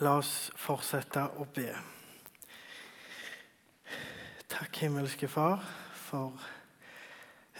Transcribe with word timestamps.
La 0.00 0.14
oss 0.16 0.48
fortsette 0.56 1.20
å 1.36 1.44
be. 1.52 1.68
Takk, 4.48 4.78
himmelske 4.80 5.28
Far, 5.28 5.60
for 6.06 6.40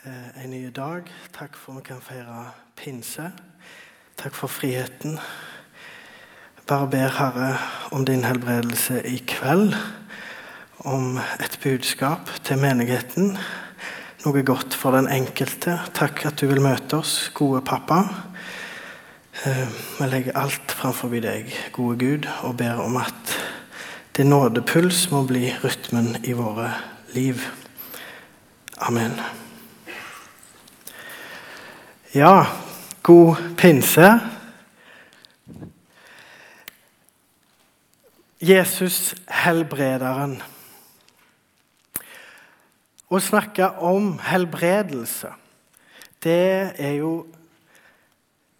eh, 0.06 0.30
en 0.40 0.48
ny 0.54 0.62
dag. 0.72 1.10
Takk 1.36 1.58
for 1.60 1.76
at 1.76 1.82
vi 1.82 1.88
kan 1.90 2.00
feire 2.00 2.46
pinse. 2.80 3.26
Takk 4.16 4.38
for 4.38 4.48
friheten. 4.48 5.18
Bare 6.64 6.88
ber, 6.88 7.12
Herre, 7.18 7.50
om 7.92 8.08
din 8.08 8.24
helbredelse 8.24 9.02
i 9.04 9.20
kveld. 9.20 9.76
Om 10.88 11.20
et 11.44 11.60
budskap 11.60 12.32
til 12.40 12.64
menigheten. 12.64 13.34
Noe 14.24 14.46
godt 14.48 14.72
for 14.80 14.96
den 14.96 15.12
enkelte. 15.12 15.76
Takk 15.92 16.24
at 16.32 16.40
du 16.40 16.48
vil 16.48 16.64
møte 16.64 17.04
oss, 17.04 17.26
gode 17.36 17.60
pappa. 17.68 18.29
Vi 19.40 20.06
legger 20.06 20.36
alt 20.36 20.72
framfor 20.76 21.14
deg, 21.16 21.48
gode 21.72 21.96
Gud, 21.96 22.26
og 22.44 22.58
ber 22.60 22.82
om 22.82 22.98
at 23.00 23.36
din 24.16 24.28
nådepuls 24.28 25.06
må 25.10 25.22
bli 25.24 25.48
rytmen 25.62 26.18
i 26.28 26.34
våre 26.36 26.74
liv. 27.14 27.40
Amen. 28.84 29.16
Ja, 32.12 32.44
god 33.02 33.40
pinse. 33.56 34.10
Jesus 38.44 39.14
helbrederen. 39.24 40.42
Å 43.08 43.24
snakke 43.24 43.72
om 43.80 44.18
helbredelse, 44.28 45.32
det 46.20 46.76
er 46.76 46.98
jo 47.00 47.14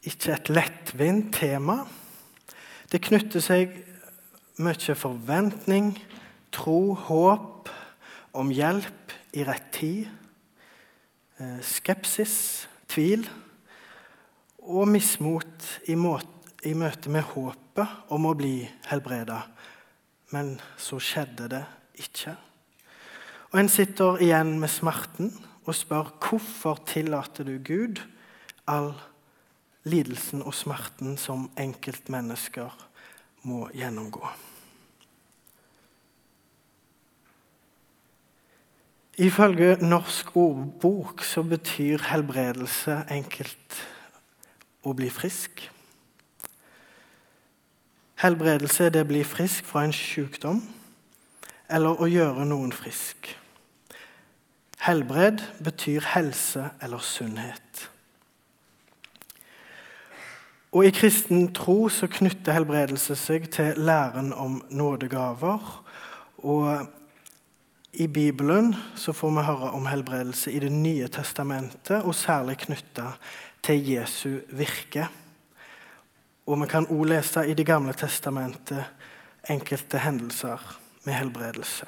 ikke 0.07 0.33
et 0.33 0.51
lettvint 0.53 1.33
tema. 1.35 1.83
Det 2.91 3.03
knytter 3.05 3.43
seg 3.45 3.75
mye 4.61 4.97
forventning, 4.99 5.93
tro, 6.53 6.95
håp 6.95 7.71
om 8.37 8.51
hjelp 8.53 9.15
i 9.37 9.45
rett 9.47 9.71
tid, 9.75 10.09
eh, 11.39 11.61
skepsis, 11.63 12.67
tvil 12.91 13.29
og 14.61 14.89
mismot 14.91 15.69
i, 15.89 15.95
i 15.95 16.75
møte 16.75 17.11
med 17.11 17.27
håpet 17.33 18.11
om 18.11 18.27
å 18.27 18.37
bli 18.37 18.69
helbreda. 18.91 19.43
Men 20.35 20.59
så 20.79 20.99
skjedde 21.03 21.49
det 21.51 21.65
ikke. 22.03 22.37
Og 23.51 23.59
En 23.59 23.69
sitter 23.69 24.21
igjen 24.23 24.59
med 24.61 24.71
smerten 24.71 25.33
og 25.65 25.75
spør 25.75 26.13
hvorfor 26.23 26.83
tillater 26.87 27.45
du 27.45 27.59
Gud 27.59 28.03
all 28.71 28.93
lidelsen 29.89 30.43
og 30.43 30.55
smerten 30.55 31.17
som 31.21 31.49
enkeltmennesker 31.59 32.73
må 33.49 33.69
gjennomgå. 33.75 34.29
Ifølge 39.21 39.77
Norsk 39.85 40.37
ordbok 40.37 41.25
så 41.25 41.43
betyr 41.45 42.01
helbredelse 42.09 43.03
enkelt 43.13 43.77
å 44.85 44.95
bli 44.97 45.11
frisk. 45.13 45.67
Helbredelse 48.21 48.87
er 48.87 48.95
det 48.95 49.05
å 49.05 49.11
bli 49.11 49.21
frisk 49.25 49.69
fra 49.69 49.85
en 49.85 49.97
sykdom 49.97 50.63
eller 51.69 52.01
å 52.01 52.09
gjøre 52.09 52.47
noen 52.49 52.73
frisk. 52.73 53.29
Helbred 54.81 55.45
betyr 55.61 56.05
helse 56.15 56.71
eller 56.81 57.05
sunnhet. 57.05 57.91
Og 60.71 60.87
I 60.87 60.93
kristen 60.95 61.49
tro 61.55 61.89
så 61.91 62.07
knytter 62.07 62.55
helbredelse 62.55 63.17
seg 63.19 63.49
til 63.51 63.75
læren 63.75 64.31
om 64.33 64.61
nådegaver. 64.71 65.65
Og 66.47 66.87
I 67.93 68.07
Bibelen 68.07 68.71
så 68.95 69.13
får 69.13 69.35
vi 69.35 69.47
høre 69.49 69.73
om 69.75 69.89
helbredelse 69.91 70.53
i 70.53 70.63
Det 70.63 70.71
nye 70.73 71.09
testamentet, 71.09 72.05
og 72.05 72.15
særlig 72.15 72.59
knytta 72.63 73.09
til 73.63 73.83
Jesu 73.97 74.39
virke. 74.55 75.09
Og 76.47 76.63
vi 76.63 76.71
kan 76.71 76.87
òg 76.87 77.05
lese 77.17 77.49
i 77.51 77.55
Det 77.55 77.67
gamle 77.67 77.93
testamentet 77.93 78.85
enkelte 79.51 79.99
hendelser 79.99 80.79
med 81.05 81.15
helbredelse. 81.15 81.87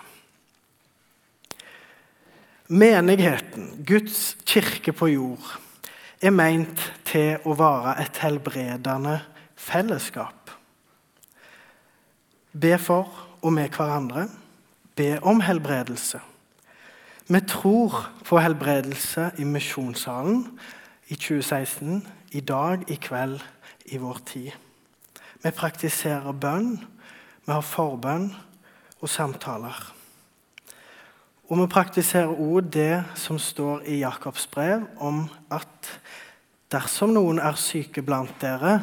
Menigheten, 2.67 3.85
Guds 3.87 4.37
kirke 4.47 4.93
på 4.93 5.07
jord, 5.07 5.62
er 6.23 6.31
meint 6.31 6.83
til 7.09 7.43
å 7.45 7.55
være 7.59 7.97
et 8.03 8.19
helbredende 8.23 9.17
fellesskap. 9.59 10.53
Be 12.53 12.77
for 12.79 13.09
og 13.43 13.53
med 13.53 13.75
hverandre. 13.75 14.29
Be 14.97 15.17
om 15.23 15.41
helbredelse. 15.43 16.21
Vi 17.27 17.41
tror 17.49 18.13
på 18.27 18.39
helbredelse 18.39 19.31
i 19.39 19.45
Misjonssalen 19.45 20.45
i 21.09 21.15
2016, 21.15 22.07
i 22.33 22.41
dag, 22.41 22.85
i 22.91 22.99
kveld, 23.01 23.41
i 23.85 23.99
vår 23.99 24.21
tid. 24.27 24.53
Vi 25.43 25.51
praktiserer 25.51 26.33
bønn, 26.33 26.77
vi 27.47 27.53
har 27.53 27.67
forbønn 27.67 28.29
og 29.01 29.09
samtaler. 29.09 30.02
Og 31.53 31.59
vi 31.61 31.67
praktiserer 31.69 32.31
òg 32.33 32.71
det 32.73 33.03
som 33.21 33.37
står 33.37 33.83
i 33.85 33.99
Jakobs 34.01 34.47
brev 34.49 34.87
om 35.05 35.27
at 35.53 35.91
dersom 36.73 37.13
noen 37.13 37.37
er 37.45 37.59
syke 37.61 38.01
blant 38.01 38.33
dere, 38.41 38.79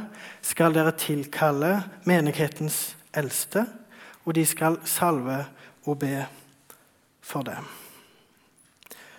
skal 0.46 0.78
dere 0.78 0.94
tilkalle 0.94 1.72
menighetens 2.06 2.94
eldste, 3.18 3.66
og 4.22 4.38
de 4.38 4.46
skal 4.46 4.78
salve 4.86 5.40
og 5.90 5.98
be 6.06 6.22
for 7.26 7.50
dem. 7.50 7.66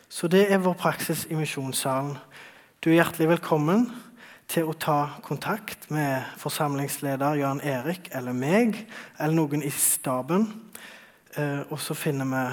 Så 0.07 0.31
det 0.31 0.47
er 0.47 0.63
vår 0.63 0.79
praksis 0.79 1.27
i 1.27 1.35
Misjonssalen. 1.35 2.15
Du 2.79 2.93
er 2.93 3.01
hjertelig 3.01 3.33
velkommen 3.35 3.89
til 4.47 4.71
å 4.71 4.79
ta 4.79 5.17
kontakt 5.27 5.91
med 5.91 6.23
forsamlingsleder 6.39 7.43
Jan 7.43 7.67
Erik 7.67 8.13
eller 8.15 8.31
meg 8.31 8.85
eller 9.19 9.41
noen 9.43 9.67
i 9.67 9.75
staben. 9.75 10.53
Eh, 11.35 11.67
og 11.67 11.81
så 11.83 11.99
finner 11.99 12.31
vi 12.31 12.51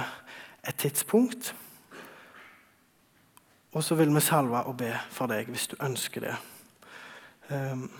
et 0.68 0.76
tidspunkt. 0.76 1.54
Og 3.72 3.84
så 3.84 3.94
vil 3.94 4.14
vi 4.14 4.20
salve 4.20 4.62
og 4.64 4.76
be 4.76 4.92
for 5.10 5.30
deg 5.30 5.48
hvis 5.52 5.68
du 5.72 5.76
ønsker 5.80 6.24
det. 6.24 6.36
Ehm, 7.50 7.90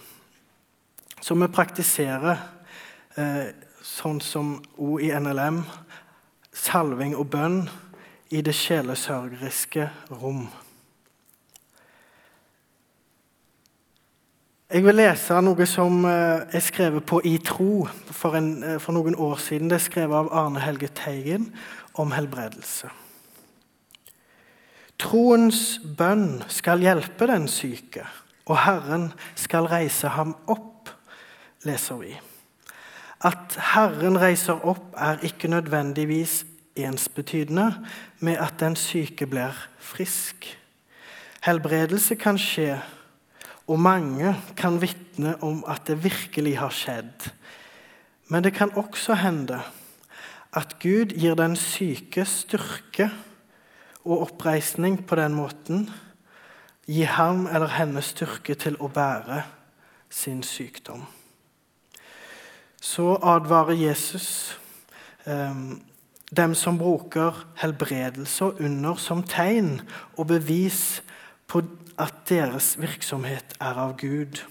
så 1.21 1.35
vi 1.35 1.49
praktiserer 1.53 2.37
eh, 3.17 3.51
sånn 3.83 4.21
som 4.21 4.57
O 4.77 4.99
i 4.99 5.11
NLM 5.13 5.63
salving 6.53 7.17
og 7.17 7.31
bønn 7.33 7.63
i 8.35 8.43
det 8.45 8.55
sjelesørgeriske 8.57 9.89
rom. 10.11 10.49
Jeg 14.69 14.83
vil 14.85 14.99
lese 15.01 15.33
noe 15.41 15.65
som 15.65 16.03
eh, 16.05 16.43
er 16.45 16.61
skrevet 16.61 17.07
på 17.09 17.23
I 17.25 17.39
tro 17.41 17.87
for, 18.13 18.35
en, 18.37 18.51
eh, 18.61 18.75
for 18.77 18.93
noen 18.93 19.15
år 19.17 19.39
siden. 19.41 19.71
Det 19.71 19.79
er 19.79 19.85
skrevet 19.87 20.13
av 20.19 20.27
Arne 20.29 20.61
Helge 20.61 20.91
Teigen 20.93 21.47
om 21.97 22.13
helbredelse. 22.13 22.91
Troens 25.01 25.79
bønn 25.97 26.43
skal 26.53 26.85
hjelpe 26.85 27.31
den 27.31 27.47
syke, 27.49 28.05
og 28.45 28.61
Herren 28.67 29.07
skal 29.41 29.71
reise 29.73 30.13
ham 30.13 30.37
opp, 30.53 30.93
leser 31.65 32.03
vi. 32.03 32.13
At 33.25 33.57
Herren 33.71 34.21
reiser 34.21 34.61
opp, 34.69 34.93
er 35.01 35.25
ikke 35.25 35.49
nødvendigvis 35.49 36.43
ensbetydende 36.77 37.71
med 38.21 38.37
at 38.37 38.61
den 38.61 38.77
syke 38.77 39.33
blir 39.33 39.57
frisk. 39.81 40.53
Helbredelse 41.49 42.21
kan 42.21 42.37
skje, 42.37 42.77
og 43.69 43.81
mange 43.81 44.33
kan 44.57 44.81
vitne 44.81 45.37
om 45.45 45.61
at 45.69 45.85
det 45.87 46.01
virkelig 46.05 46.57
har 46.59 46.73
skjedd. 46.73 47.29
Men 48.29 48.45
det 48.45 48.55
kan 48.57 48.73
også 48.77 49.15
hende 49.21 49.61
at 50.57 50.79
Gud 50.81 51.13
gir 51.13 51.37
den 51.37 51.57
syke 51.57 52.25
styrke 52.25 53.11
og 54.05 54.23
oppreisning 54.23 55.03
på 55.07 55.19
den 55.21 55.37
måten. 55.37 55.91
Gi 56.89 57.05
ham 57.05 57.47
eller 57.47 57.69
henne 57.77 58.03
styrke 58.03 58.57
til 58.57 58.79
å 58.81 58.89
bære 58.89 59.43
sin 60.09 60.41
sykdom. 60.43 61.05
Så 62.81 63.19
advarer 63.21 63.77
Jesus 63.77 64.57
eh, 65.27 65.61
dem 66.37 66.55
som 66.55 66.79
bruker 66.81 67.37
helbredelse 67.61 68.45
og 68.45 68.61
under 68.65 68.97
som 68.97 69.23
tegn 69.23 69.81
og 70.17 70.31
bevis 70.33 71.03
på 71.49 71.63
at 71.99 72.15
deres 72.29 72.77
virksomhet 72.81 73.57
er 73.61 73.81
av 73.81 73.97
Gud. 73.99 74.43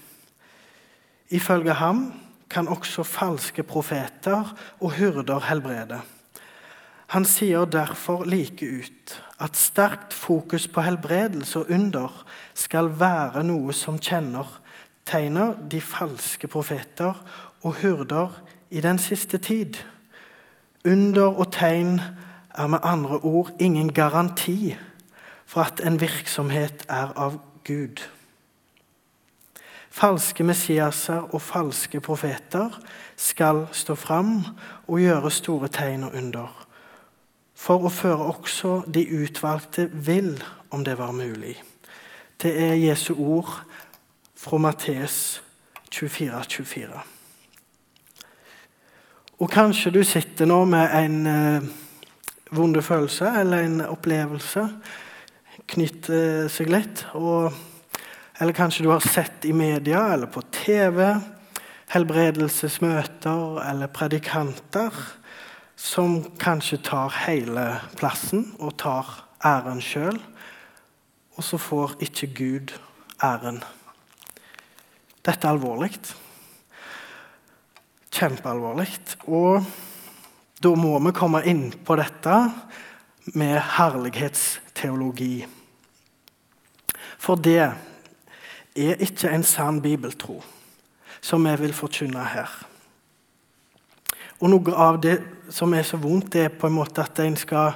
Ifølge 1.30 1.72
ham 1.78 2.12
kan 2.50 2.68
også 2.68 3.04
falske 3.04 3.62
profeter 3.62 4.54
og 4.80 4.92
hyrder 4.98 5.46
helbrede. 5.48 6.00
Han 7.08 7.24
sier 7.24 7.64
derfor 7.64 8.24
like 8.28 8.66
ut 8.66 9.14
at 9.40 9.56
sterkt 9.56 10.12
fokus 10.12 10.66
på 10.68 10.84
helbredelse 10.84 11.62
og 11.62 11.70
under 11.70 12.24
skal 12.54 12.90
være 13.00 13.44
noe 13.48 13.72
som 13.72 14.00
kjenner 14.00 14.58
tegner 15.08 15.54
de 15.70 15.80
falske 15.80 16.48
profeter 16.48 17.16
og 17.64 17.78
hyrder 17.80 18.34
i 18.70 18.80
den 18.84 18.98
siste 18.98 19.38
tid. 19.38 19.78
Under 20.84 21.32
og 21.32 21.52
tegn 21.52 22.00
er 22.54 22.66
med 22.66 22.78
andre 22.82 23.18
ord 23.18 23.50
ingen 23.60 23.92
garanti 23.92 24.76
for 25.48 25.64
at 25.64 25.80
en 25.80 26.00
virksomhet 26.00 26.84
er 26.88 27.12
av 27.16 27.40
Gud. 27.64 28.02
Falske 29.90 30.44
Messiaser 30.44 31.32
og 31.32 31.42
falske 31.42 32.00
profeter 32.04 32.74
skal 33.16 33.64
stå 33.72 33.96
fram 33.96 34.42
og 34.86 35.00
gjøre 35.00 35.32
store 35.32 35.70
tegn 35.72 36.04
og 36.04 36.14
under, 36.20 36.52
for 37.56 37.88
å 37.88 37.92
føre 37.92 38.28
også 38.28 38.82
de 38.86 39.06
utvalgte 39.22 39.88
vill, 39.92 40.36
om 40.70 40.84
det 40.84 40.98
var 40.98 41.16
mulig. 41.16 41.56
Det 42.42 42.52
er 42.52 42.76
Jesu 42.76 43.14
ord 43.16 43.54
fra 44.36 44.58
Mattes 44.60 45.40
24, 45.90 46.44
24. 46.44 47.00
Og 49.38 49.50
kanskje 49.50 49.94
du 49.96 50.02
sitter 50.04 50.46
nå 50.46 50.60
med 50.68 50.92
en 50.98 51.18
eh, 51.26 51.68
vond 52.52 52.82
følelse 52.82 53.32
eller 53.40 53.64
en 53.64 53.80
opplevelse 53.88 54.68
knytter 55.68 56.48
seg 56.52 56.70
litt. 56.72 57.04
Og, 57.18 57.52
eller 58.38 58.56
kanskje 58.56 58.86
du 58.86 58.92
har 58.92 59.04
sett 59.04 59.44
i 59.48 59.54
media 59.56 60.06
eller 60.14 60.30
på 60.32 60.44
TV 60.54 61.02
helbredelsesmøter 61.92 63.62
eller 63.64 63.92
predikanter 63.92 64.92
som 65.78 66.20
kanskje 66.40 66.80
tar 66.84 67.14
hele 67.24 67.64
plassen 67.96 68.50
og 68.58 68.76
tar 68.82 69.08
æren 69.46 69.80
sjøl, 69.82 70.18
og 71.38 71.44
så 71.46 71.58
får 71.62 71.94
ikke 72.02 72.32
Gud 72.34 72.72
æren. 73.22 73.60
Dette 75.22 75.46
er 75.46 75.52
alvorlig. 75.52 75.92
Kjempealvorlig. 78.10 78.88
Og 79.30 79.62
da 80.58 80.72
må 80.74 80.96
vi 81.04 81.14
komme 81.14 81.44
inn 81.46 81.68
på 81.86 81.94
dette 82.00 82.40
med 83.38 83.60
herlighetsteologi. 83.76 85.46
For 87.18 87.40
det 87.40 87.58
er 88.78 89.02
ikke 89.02 89.30
en 89.32 89.46
sann 89.46 89.82
bibeltro 89.82 90.40
som 91.20 91.44
vi 91.44 91.54
vil 91.58 91.74
forkynne 91.74 92.24
her. 92.30 92.50
Og 94.38 94.52
noe 94.52 94.74
av 94.78 95.00
det 95.02 95.16
som 95.50 95.72
er 95.74 95.82
så 95.86 95.98
vondt, 95.98 96.30
det 96.34 96.44
er 96.44 96.54
på 96.54 96.68
en 96.68 96.76
måte 96.76 97.02
at 97.02 97.18
en 97.24 97.34
skal 97.38 97.74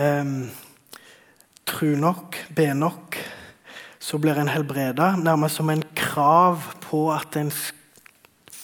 eh, 0.00 0.32
tro 1.68 1.90
nok, 2.00 2.38
be 2.56 2.70
nok, 2.74 3.18
så 4.00 4.18
blir 4.18 4.40
en 4.40 4.48
helbreda. 4.48 5.12
Nærmest 5.20 5.60
som 5.60 5.70
en 5.70 5.84
krav 5.94 6.64
på 6.86 7.10
at 7.12 7.36
en 7.36 7.52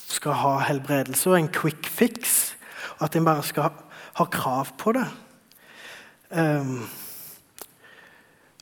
skal 0.09 0.39
ha 0.41 0.55
helbredelse, 0.65 1.29
og 1.31 1.39
en 1.39 1.53
quick 1.53 1.87
fix. 1.87 2.55
At 3.05 3.17
en 3.17 3.27
bare 3.29 3.45
skal 3.45 3.75
ha 4.17 4.25
krav 4.33 4.73
på 4.81 4.97
det. 4.97 5.05
Um, 6.31 6.89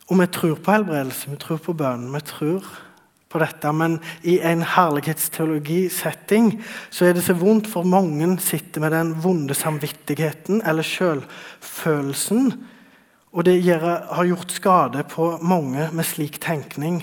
og 0.09 0.19
vi 0.21 0.27
tror 0.33 0.59
på 0.61 0.75
helbredelse, 0.75 1.31
vi 1.33 1.39
tror 1.41 1.61
på 1.65 1.75
bønn, 1.77 2.11
vi 2.13 2.21
tror 2.29 2.67
på 3.33 3.41
dette. 3.43 3.73
Men 3.73 3.99
i 4.23 4.37
en 4.45 4.63
herlighetsteologisetting 4.75 6.53
så 6.91 7.09
er 7.09 7.17
det 7.17 7.25
så 7.27 7.37
vondt, 7.39 7.71
for 7.73 7.89
mange 7.89 8.37
sitter 8.45 8.85
med 8.85 8.93
den 8.95 9.15
vonde 9.25 9.57
samvittigheten 9.57 10.61
eller 10.67 10.87
sjølfølelsen. 10.87 12.53
Og 13.35 13.47
det 13.49 13.57
har 13.65 14.29
gjort 14.29 14.53
skade 14.53 15.07
på 15.11 15.39
mange 15.43 15.89
med 15.93 16.07
slik 16.07 16.39
tenkning. 16.41 17.01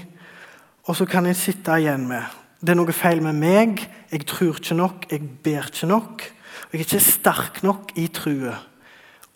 Og 0.88 0.96
så 0.96 1.06
kan 1.10 1.26
en 1.26 1.36
sitte 1.38 1.82
igjen 1.82 2.08
med 2.10 2.38
det 2.62 2.76
er 2.76 2.78
noe 2.78 2.94
feil 2.94 3.24
med 3.26 3.40
meg, 3.42 3.80
jeg 4.12 4.26
tror 4.30 4.60
ikke 4.60 4.76
nok, 4.78 5.08
jeg 5.10 5.24
ber 5.42 5.66
ikke 5.66 5.88
nok. 5.90 6.28
Jeg 6.70 6.78
er 6.78 6.84
ikke 6.86 7.00
sterk 7.02 7.64
nok 7.66 7.96
i 7.98 8.06
trua, 8.14 8.54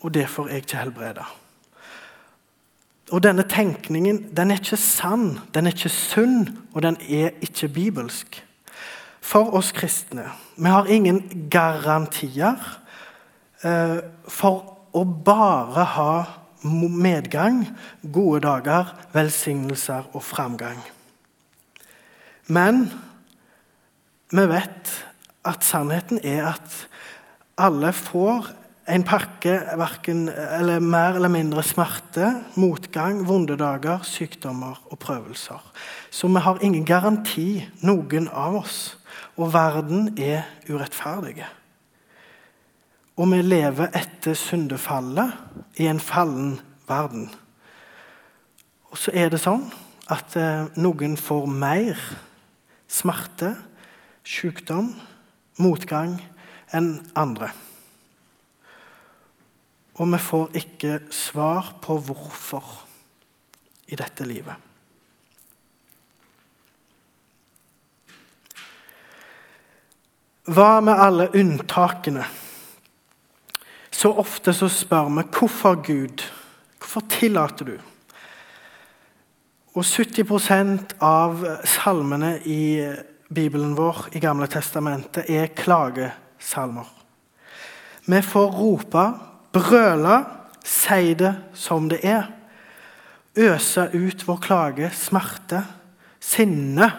og 0.06 0.13
derfor 0.13 0.45
er 0.45 0.59
jeg 0.59 0.67
ikke 0.67 0.83
helbreda. 0.83 1.25
Og 3.13 3.22
denne 3.22 3.46
tenkningen 3.46 4.24
den 4.36 4.52
er 4.52 4.62
ikke 4.62 4.80
sann, 4.81 5.40
den 5.54 5.68
er 5.68 5.75
ikke 5.75 5.94
sunn, 5.94 6.48
og 6.74 6.81
den 6.81 6.98
er 7.10 7.36
ikke 7.46 7.69
bibelsk. 7.69 8.42
For 9.22 9.54
oss 9.57 9.72
kristne 9.74 10.30
vi 10.56 10.72
har 10.72 10.88
ingen 10.88 11.50
garantier 11.52 12.56
eh, 13.66 14.00
for 14.31 14.75
å 14.96 15.04
bare 15.04 15.86
ha 15.96 16.12
medgang, 16.66 17.66
gode 18.13 18.42
dager, 18.46 18.94
velsignelser 19.13 20.08
og 20.16 20.24
framgang. 20.24 20.80
Men 22.48 22.88
vi 24.31 24.46
vet 24.50 24.94
at 25.46 25.66
sannheten 25.66 26.22
er 26.24 26.48
at 26.56 26.78
alle 27.58 27.92
får 27.94 28.50
en 28.88 29.04
pakke 29.04 29.56
verken, 29.78 30.28
eller 30.30 30.80
mer 30.80 31.18
eller 31.18 31.32
mindre 31.34 31.64
smerte, 31.66 32.28
motgang, 32.56 33.24
vonde 33.28 33.58
dager, 33.58 34.04
sykdommer 34.06 34.78
og 34.92 35.00
prøvelser. 35.00 35.62
Så 36.12 36.28
vi 36.28 36.44
har 36.46 36.62
ingen 36.62 36.86
garanti, 36.86 37.66
noen 37.82 38.30
av 38.30 38.60
oss. 38.62 38.98
Og 39.36 39.54
verden 39.54 40.14
er 40.22 40.46
urettferdig. 40.70 41.46
Og 43.16 43.32
vi 43.32 43.42
lever 43.42 43.96
etter 43.96 44.36
syndefallet 44.38 45.34
i 45.80 45.88
en 45.88 46.00
fallen 46.00 46.60
verden. 46.88 47.30
Og 48.92 49.00
så 49.00 49.12
er 49.16 49.32
det 49.32 49.42
sånn 49.44 49.66
at 50.12 50.36
eh, 50.40 50.68
noen 50.78 51.18
får 51.18 51.48
mer 51.50 52.00
smerte, 52.92 53.56
sykdom, 54.26 54.94
motgang 55.60 56.20
enn 56.76 57.00
andre. 57.18 57.50
Og 59.95 60.12
vi 60.12 60.19
får 60.19 60.57
ikke 60.59 61.00
svar 61.13 61.75
på 61.81 61.97
hvorfor 62.03 62.63
i 63.88 63.95
dette 63.95 64.25
livet. 64.27 64.56
Hva 70.45 70.80
med 70.83 71.00
alle 71.01 71.30
unntakene? 71.33 72.25
Så 73.89 74.12
ofte 74.12 74.53
så 74.53 74.68
spør 74.69 75.07
vi 75.15 75.24
hvorfor 75.39 75.80
Gud? 75.81 76.25
Hvorfor 76.77 77.06
tillater 77.09 77.65
du? 77.65 77.77
Og 79.75 79.83
70% 79.83 80.93
av 81.03 81.41
salmene 81.67 82.36
i 82.46 82.84
Bibelen 83.34 83.74
vår 83.75 84.05
i 84.15 84.22
Gamle 84.24 84.48
testamentet 84.51 85.31
er 85.31 85.50
klagesalmer. 85.58 86.91
Vi 88.05 88.22
får 88.22 88.53
rope 88.60 89.05
Brøle, 89.55 90.25
si 90.67 91.13
det 91.15 91.31
som 91.55 91.88
det 91.89 92.01
er. 92.03 92.27
Øse 93.35 93.88
ut 93.93 94.27
vår 94.27 94.39
klage, 94.43 94.89
smerte, 94.91 95.62
sinne 96.19 96.89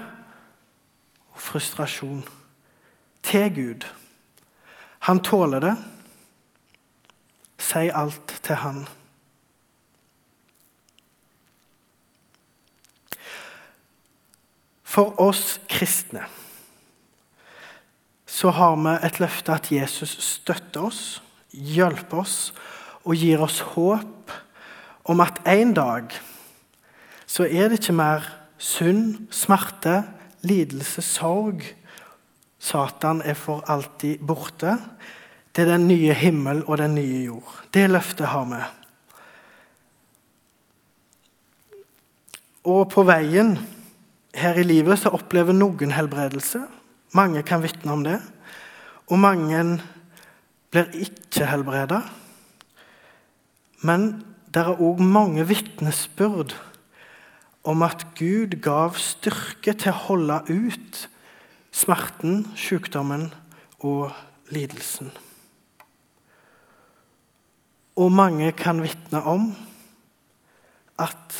og 1.34 1.40
frustrasjon 1.40 2.24
til 3.22 3.54
Gud. 3.54 3.84
Han 5.04 5.20
tåler 5.20 5.60
det. 5.60 5.74
Si 7.58 7.90
alt 7.92 8.38
til 8.42 8.56
han. 8.62 8.86
For 14.82 15.12
oss 15.20 15.60
kristne 15.68 16.24
så 18.26 18.50
har 18.50 18.76
vi 18.80 18.96
et 19.06 19.20
løfte 19.20 19.52
at 19.52 19.72
Jesus 19.72 20.16
støtter 20.24 20.88
oss 20.88 21.04
hjelper 21.56 22.22
oss 22.22 22.38
og 23.06 23.16
gir 23.16 23.42
oss 23.42 23.60
håp 23.74 24.32
om 25.06 25.22
at 25.24 25.40
en 25.48 25.74
dag 25.76 26.14
så 27.26 27.46
er 27.46 27.70
det 27.70 27.80
ikke 27.80 27.96
mer 27.98 28.26
synd, 28.58 29.26
smerte, 29.34 30.04
lidelse, 30.46 31.02
sorg. 31.02 31.64
Satan 32.58 33.20
er 33.24 33.34
for 33.38 33.64
alltid 33.70 34.22
borte. 34.22 34.76
Det 35.50 35.64
er 35.64 35.74
den 35.74 35.88
nye 35.88 36.14
himmel 36.14 36.62
og 36.66 36.78
den 36.78 36.94
nye 36.94 37.24
jord. 37.26 37.50
Det 37.74 37.88
løftet 37.90 38.30
har 38.30 38.46
vi. 38.50 38.62
Og 42.66 42.88
på 42.90 43.04
veien 43.06 43.56
her 44.36 44.58
i 44.58 44.66
livet 44.66 44.98
så 45.00 45.12
opplever 45.14 45.54
noen 45.54 45.94
helbredelse. 45.94 46.64
Mange 47.14 47.42
kan 47.46 47.62
vitne 47.62 47.92
om 47.92 48.02
det. 48.04 48.18
Og 49.06 49.20
mange 49.22 49.60
blir 50.70 50.88
ikke 50.94 51.48
helbreda. 51.50 52.00
Men 53.86 54.24
det 54.54 54.64
er 54.64 54.80
òg 54.80 55.02
mange 55.02 55.44
vitnesbyrd 55.48 56.54
om 57.66 57.82
at 57.82 58.06
Gud 58.18 58.58
gav 58.62 58.96
styrke 59.00 59.74
til 59.74 59.92
å 59.92 60.02
holde 60.06 60.38
ut 60.48 61.06
smerten, 61.74 62.46
sykdommen 62.56 63.28
og 63.84 64.14
lidelsen. 64.54 65.10
Og 67.96 68.12
mange 68.12 68.52
kan 68.52 68.82
vitne 68.84 69.22
om 69.24 69.50
at 71.00 71.36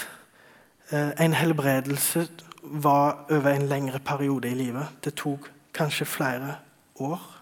eh, 0.91 1.13
en 1.25 1.37
helbredelse 1.37 2.27
var 2.63 3.27
over 3.31 3.53
en 3.53 3.69
lengre 3.69 4.01
periode 4.01 4.51
i 4.51 4.55
livet. 4.55 4.89
Det 5.05 5.15
tok 5.15 5.51
kanskje 5.77 6.09
flere 6.09 6.57
år. 7.01 7.36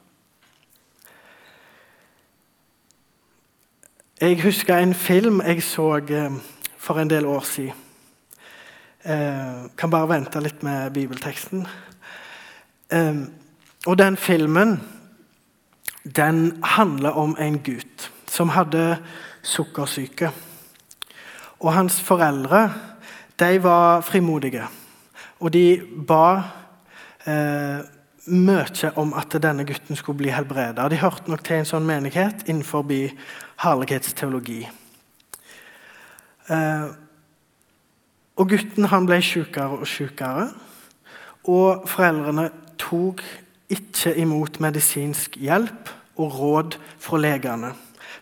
Jeg 4.20 4.42
husker 4.42 4.76
en 4.76 4.94
film 4.94 5.40
jeg 5.42 5.62
så 5.62 5.96
eh, 5.96 6.32
for 6.78 6.98
en 6.98 7.10
del 7.10 7.26
år 7.26 7.40
siden. 7.40 7.72
Eh, 9.04 9.70
kan 9.76 9.90
bare 9.90 10.08
vente 10.08 10.40
litt 10.40 10.62
med 10.62 10.92
bibelteksten. 10.94 11.66
Eh, 12.92 13.16
og 13.86 13.98
den 13.98 14.16
filmen 14.16 14.80
den 16.16 16.62
handler 16.62 17.10
om 17.10 17.34
en 17.40 17.58
gutt 17.58 18.12
som 18.30 18.54
hadde 18.54 19.00
sukkersyke. 19.42 20.30
Og 21.58 21.74
hans 21.74 22.00
foreldre 22.00 22.72
de 23.38 23.62
var 23.62 24.00
frimodige, 24.00 24.62
og 25.40 25.52
de 25.52 25.82
ba 26.06 26.42
mye 28.26 28.90
om 28.96 29.12
at 29.14 29.36
denne 29.42 29.66
gutten 29.68 29.96
skulle 29.96 30.18
bli 30.18 30.32
helbreda. 30.32 30.88
De 30.88 31.00
hørte 31.00 31.30
nok 31.30 31.44
til 31.44 31.60
en 31.60 31.68
sånn 31.68 31.86
menighet 31.88 32.46
innenfor 32.48 32.86
herlighetsteologi. 33.64 34.62
Eh, 36.48 36.86
og 38.34 38.50
gutten 38.50 38.88
han 38.90 39.06
ble 39.06 39.20
sykere 39.22 39.80
og 39.80 39.88
sykere. 39.88 40.48
Og 41.44 41.84
foreldrene 41.88 42.48
tok 42.80 43.22
ikke 43.72 44.14
imot 44.20 44.60
medisinsk 44.64 45.36
hjelp 45.40 45.92
og 46.20 46.38
råd 46.38 46.78
fra 47.02 47.20
legene. 47.20 47.74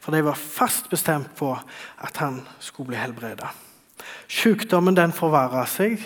For 0.02 0.14
de 0.14 0.25
var 0.26 0.38
fast 0.38 0.90
bestemt 0.90 1.30
på 1.38 1.52
at 1.54 2.18
han 2.18 2.40
skulle 2.59 2.92
bli 2.92 2.99
helbreda. 2.99 3.52
Sykdommen 4.26 4.97
den 4.99 5.14
forverra 5.14 5.64
seg, 5.71 6.00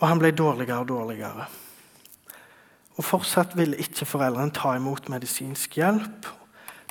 og 0.00 0.08
han 0.08 0.20
ble 0.22 0.32
dårligere 0.34 0.82
og 0.82 0.88
dårligere. 0.90 1.46
Og 2.98 3.06
Fortsatt 3.06 3.54
ville 3.58 3.78
ikke 3.78 4.08
foreldrene 4.08 4.54
ta 4.54 4.74
imot 4.74 5.06
medisinsk 5.12 5.78
hjelp. 5.78 6.26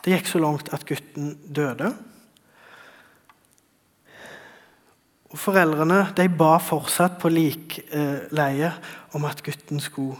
Det 0.03 0.13
gikk 0.13 0.29
så 0.29 0.39
langt 0.39 0.69
at 0.71 0.85
gutten 0.87 1.33
døde. 1.43 1.91
Og 5.27 5.39
Foreldrene 5.41 6.05
de 6.15 6.29
ba 6.31 6.53
fortsatt 6.63 7.17
på 7.19 7.31
likleie 7.33 8.71
om 9.17 9.27
at 9.27 9.43
gutten 9.43 9.83
skulle 9.83 10.15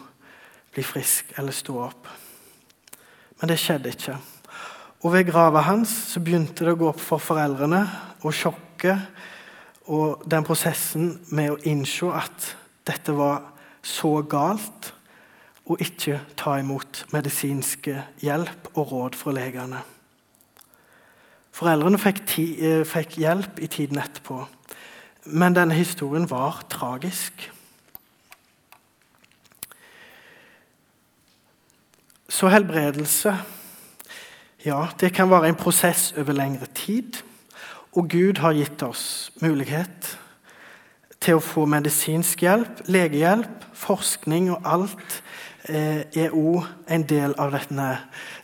bli 0.76 0.84
frisk 0.84 1.32
eller 1.40 1.56
stå 1.56 1.78
opp. 1.86 2.12
Men 3.40 3.54
det 3.54 3.60
skjedde 3.62 3.94
ikke. 3.96 4.18
Og 5.06 5.14
Ved 5.14 5.30
grava 5.30 5.62
hans 5.64 5.94
så 6.12 6.20
begynte 6.20 6.66
det 6.66 6.76
å 6.76 6.82
gå 6.82 6.92
opp 6.92 7.00
for 7.00 7.22
foreldrene, 7.22 7.86
og 8.26 8.34
sjokket 8.36 9.88
og 9.94 10.26
den 10.28 10.44
prosessen 10.44 11.14
med 11.32 11.54
å 11.54 11.60
innse 11.70 12.10
at 12.12 12.52
dette 12.90 13.14
var 13.16 13.54
så 13.86 14.18
galt 14.28 14.92
og 15.68 15.82
ikke 15.84 16.22
ta 16.40 16.56
imot 16.62 17.04
medisinske 17.12 18.00
hjelp 18.24 18.72
og 18.74 18.92
råd 18.92 19.18
fra 19.20 19.34
legene. 19.36 19.82
Foreldrene 21.52 22.00
fikk, 22.00 22.22
ti, 22.30 22.46
eh, 22.64 22.86
fikk, 22.86 23.18
hjelp 23.18 23.60
i 23.60 23.68
tiden 23.68 24.00
etterpå, 24.00 24.46
men 25.26 25.56
denne 25.56 25.76
historien 25.76 26.30
var 26.30 26.64
tragisk. 26.70 27.52
Så 32.30 32.48
helbredelse 32.54 33.34
ja, 34.66 34.88
det 35.00 35.14
kan 35.14 35.30
være 35.30 35.50
en 35.50 35.56
prosess 35.56 36.14
over 36.18 36.34
lengre 36.34 36.68
tid. 36.76 37.24
Og 37.92 38.10
Gud 38.10 38.38
har 38.38 38.54
gitt 38.54 38.84
oss 38.84 39.32
mulighet 39.42 40.18
til 41.24 41.38
å 41.38 41.44
få 41.44 41.66
medisinsk 41.66 42.44
hjelp, 42.46 42.84
legehjelp, 42.86 43.64
forskning 43.74 44.52
og 44.54 44.68
alt 44.68 45.22
er 45.70 46.34
òg 46.34 46.66
en 46.88 47.04
del 47.08 47.36
av 47.40 47.52
denne, 47.52 47.90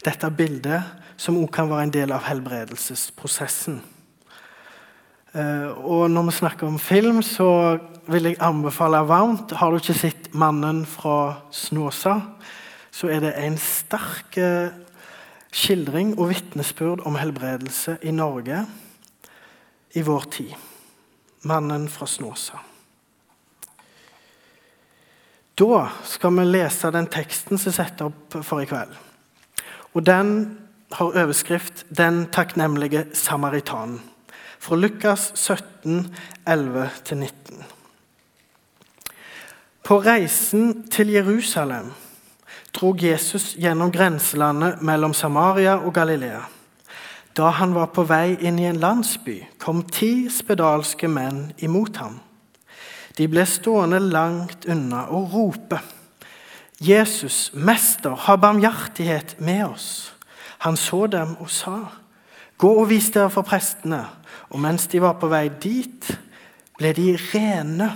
dette 0.06 0.30
bildet, 0.36 0.84
som 1.18 1.38
òg 1.39 1.51
kan 1.53 1.70
være 1.72 1.88
en 1.88 1.94
del 1.94 2.12
av 2.12 2.25
helbredelsesprosessen. 2.27 3.82
Eh, 5.34 5.70
og 5.82 6.12
når 6.13 6.27
vi 6.27 6.36
snakker 6.38 6.68
om 6.68 6.80
film, 6.80 7.22
så 7.25 7.77
vil 8.06 8.27
jeg 8.30 8.42
anbefale 8.44 9.00
varmt 9.08 9.51
Har 9.58 9.72
du 9.72 9.80
ikke 9.80 9.94
sett 9.94 10.34
'Mannen 10.34 10.86
fra 10.86 11.42
Snåsa', 11.51 12.22
så 12.92 13.08
er 13.08 13.20
det 13.20 13.34
en 13.38 13.58
sterk 13.58 14.38
eh, 14.38 14.70
skildring 15.51 16.20
og 16.20 16.30
vitnesbyrd 16.30 17.06
om 17.06 17.15
helbredelse 17.15 17.98
i 18.03 18.12
Norge 18.12 18.65
i 19.96 20.01
vår 20.01 20.24
tid. 20.32 20.53
'Mannen 21.42 21.89
fra 21.89 22.06
Snåsa'. 22.06 22.73
Da 25.60 25.89
skal 26.03 26.33
vi 26.39 26.45
lese 26.50 26.89
den 26.91 27.07
teksten 27.13 27.60
som 27.62 27.69
er 27.69 27.75
satt 27.77 28.01
opp 28.01 28.38
for 28.41 28.63
i 28.63 28.65
kveld. 28.65 28.93
Og 29.93 30.05
Den 30.05 30.57
har 30.93 31.05
overskrift 31.05 31.86
'Den 31.89 32.25
takknemlige 32.31 33.05
samaritanen'. 33.13 34.00
Fra 34.60 34.75
Lukas 34.75 35.31
17, 35.36 36.15
11-19. 36.45 37.63
På 39.83 40.00
reisen 40.00 40.88
til 40.89 41.07
Jerusalem 41.07 41.91
drog 42.74 43.03
Jesus 43.03 43.55
gjennom 43.60 43.91
grenselandet 43.91 44.81
mellom 44.81 45.13
Samaria 45.13 45.75
og 45.75 45.93
Galilea. 45.93 46.39
Da 47.38 47.50
han 47.50 47.74
var 47.75 47.86
på 47.86 48.03
vei 48.03 48.38
inn 48.39 48.60
i 48.60 48.65
en 48.69 48.79
landsby, 48.79 49.43
kom 49.60 49.83
ti 49.83 50.29
spedalske 50.29 51.07
menn 51.07 51.51
imot 51.57 51.98
ham. 51.98 52.19
De 53.17 53.27
ble 53.29 53.46
stående 53.46 54.00
langt 54.01 54.65
unna 54.70 55.05
og 55.13 55.34
rope. 55.34 55.79
Jesus, 56.84 57.51
Mester, 57.53 58.15
ha 58.25 58.36
barmhjertighet 58.36 59.38
med 59.39 59.65
oss. 59.67 60.13
Han 60.65 60.77
så 60.79 61.05
dem 61.08 61.36
og 61.39 61.51
sa, 61.51 61.77
Gå 62.58 62.70
og 62.79 62.88
vis 62.89 63.10
dere 63.12 63.32
for 63.34 63.43
prestene. 63.43 64.05
Og 64.53 64.62
mens 64.62 64.86
de 64.88 65.01
var 65.01 65.17
på 65.20 65.27
vei 65.32 65.48
dit, 65.62 66.10
ble 66.77 66.93
de 66.96 67.13
rene. 67.34 67.89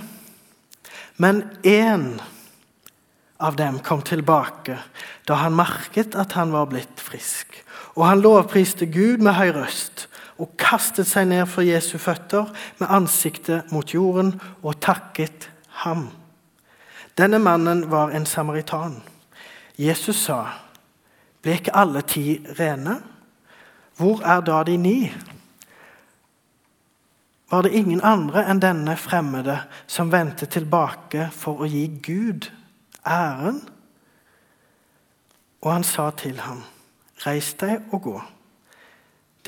Men 1.16 1.42
én 1.62 2.18
av 3.38 3.56
dem 3.56 3.78
kom 3.86 4.02
tilbake 4.02 4.76
da 5.28 5.38
han 5.44 5.56
merket 5.56 6.16
at 6.18 6.34
han 6.38 6.52
var 6.52 6.68
blitt 6.70 7.00
frisk. 7.00 7.54
Og 7.96 8.06
han 8.06 8.22
lovpriste 8.22 8.86
Gud 8.90 9.22
med 9.24 9.38
høy 9.38 9.52
røst 9.56 10.08
og 10.38 10.54
kastet 10.58 11.06
seg 11.06 11.28
ned 11.28 11.46
for 11.50 11.66
Jesu 11.66 11.98
føtter 11.98 12.50
med 12.78 12.90
ansiktet 12.90 13.72
mot 13.74 13.94
jorden 13.94 14.36
og 14.62 14.78
takket 14.80 15.50
ham. 15.82 16.08
Denne 17.18 17.38
mannen 17.42 17.90
var 17.90 18.14
en 18.14 18.26
samaritan. 18.26 19.02
Jesus 19.78 20.16
sa, 20.16 20.44
'Ble 21.42 21.52
ikke 21.52 21.76
alle 21.76 22.02
ti 22.02 22.46
rene?' 22.58 23.02
Hvor 23.96 24.22
er 24.22 24.40
da 24.40 24.62
de 24.62 24.76
ni? 24.76 25.12
Var 27.50 27.62
det 27.62 27.72
ingen 27.72 28.00
andre 28.04 28.44
enn 28.50 28.62
denne 28.62 28.96
fremmede 28.96 29.58
som 29.86 30.12
vendte 30.12 30.46
tilbake 30.46 31.30
for 31.32 31.64
å 31.64 31.66
gi 31.66 31.86
Gud 32.02 32.50
æren? 33.06 33.68
Og 35.60 35.72
han 35.72 35.84
sa 35.84 36.10
til 36.10 36.40
ham, 36.40 36.62
'Reis 37.26 37.54
deg 37.54 37.80
og 37.92 38.02
gå.' 38.02 38.37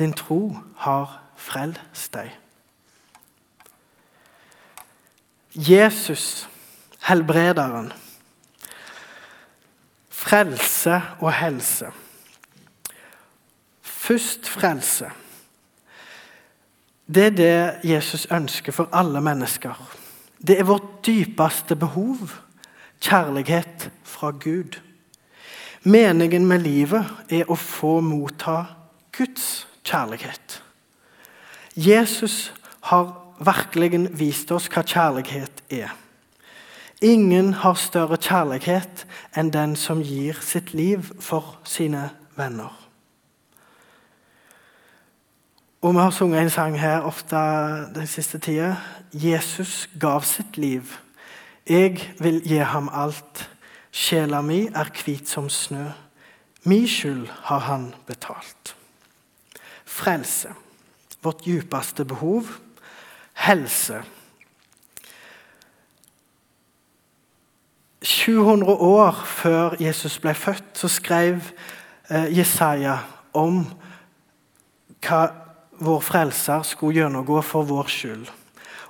Din 0.01 0.13
tro 0.17 0.57
har 0.77 1.19
frelst 1.37 2.15
deg. 2.15 2.31
Jesus, 5.53 6.49
helbrederen. 7.05 7.93
Frelse 10.09 11.03
og 11.21 11.33
helse. 11.37 11.93
Først 13.83 14.49
frelse. 14.49 15.11
Det 17.15 17.27
er 17.27 17.31
det 17.31 17.91
Jesus 17.91 18.27
ønsker 18.33 18.73
for 18.73 18.89
alle 18.93 19.21
mennesker. 19.21 19.97
Det 20.47 20.59
er 20.59 20.65
vårt 20.65 21.07
dypeste 21.07 21.77
behov. 21.77 22.17
Kjærlighet 23.01 23.91
fra 24.03 24.31
Gud. 24.31 24.81
Meningen 25.83 26.47
med 26.47 26.59
livet 26.59 27.05
er 27.29 27.51
å 27.51 27.57
få 27.57 27.99
motta 28.01 28.65
Guds 29.13 29.70
kjærlighet. 29.85 30.63
Jesus 31.77 32.55
har 32.81 33.13
virkelig 33.41 34.09
vist 34.19 34.51
oss 34.53 34.69
hva 34.69 34.83
kjærlighet 34.85 35.63
er. 35.71 35.95
Ingen 37.01 37.55
har 37.63 37.79
større 37.81 38.19
kjærlighet 38.21 39.07
enn 39.37 39.53
den 39.53 39.77
som 39.77 40.03
gir 40.05 40.37
sitt 40.45 40.75
liv 40.77 41.07
for 41.21 41.57
sine 41.65 42.11
venner. 42.37 42.75
Og 45.81 45.95
Vi 45.95 45.99
har 45.99 46.11
sunget 46.11 46.43
en 46.43 46.51
sang 46.51 46.81
her 46.81 47.01
ofte 47.01 47.37
den 47.95 48.07
siste 48.07 48.39
tida. 48.39 48.77
Jesus 49.13 49.89
gav 50.01 50.23
sitt 50.23 50.57
liv. 50.57 50.83
Jeg 51.69 52.13
vil 52.19 52.43
gi 52.45 52.61
ham 52.61 52.91
alt. 52.93 53.49
Sjela 53.93 54.43
mi 54.43 54.67
er 54.67 54.93
hvit 55.05 55.29
som 55.29 55.49
snø. 55.49 55.89
Mi 56.65 56.87
skyld 56.87 57.27
har 57.43 57.59
han 57.59 57.95
betalt 58.07 58.77
frelse. 60.01 60.55
Vårt 61.21 61.45
djupeste 61.47 62.05
behov 62.09 62.49
helse. 63.47 64.03
700 68.03 68.73
år 68.73 69.13
før 69.27 69.77
Jesus 69.81 70.19
ble 70.19 70.33
født, 70.35 70.73
så 70.75 70.89
skrev 70.89 71.41
eh, 72.09 72.31
Jesaja 72.33 72.97
om 73.37 73.63
hva 75.05 75.21
vår 75.81 76.01
frelser 76.05 76.65
skulle 76.69 77.01
gjennomgå 77.01 77.41
for 77.45 77.69
vår 77.69 77.93
skyld. 77.93 78.29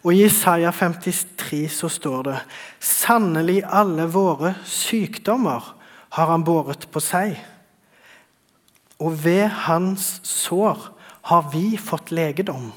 Og 0.01 0.15
I 0.15 0.23
Jesaja 0.23 0.71
53 0.73 1.67
så 1.75 1.91
står 1.93 2.23
det 2.31 2.39
Sannelig 2.81 3.61
alle 3.67 4.07
våre 4.11 4.55
sykdommer 4.65 5.75
har 6.17 6.31
han 6.33 6.47
båret 6.47 6.87
på 6.91 7.03
seg. 7.03 7.37
Og 9.01 9.19
ved 9.25 9.47
hans 9.67 10.19
sår 10.27 10.91
har 11.23 11.51
vi 11.53 11.79
fått 11.79 12.11
legedom. 12.11 12.73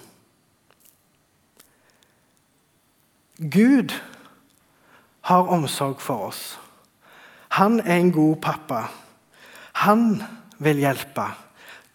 Gud 3.37 3.93
har 5.21 5.49
omsorg 5.49 6.01
for 6.01 6.29
oss. 6.29 6.59
Han 7.57 7.79
er 7.79 7.97
en 7.97 8.11
god 8.11 8.41
pappa. 8.41 8.87
Han 9.85 10.23
vil 10.63 10.81
hjelpe, 10.83 11.25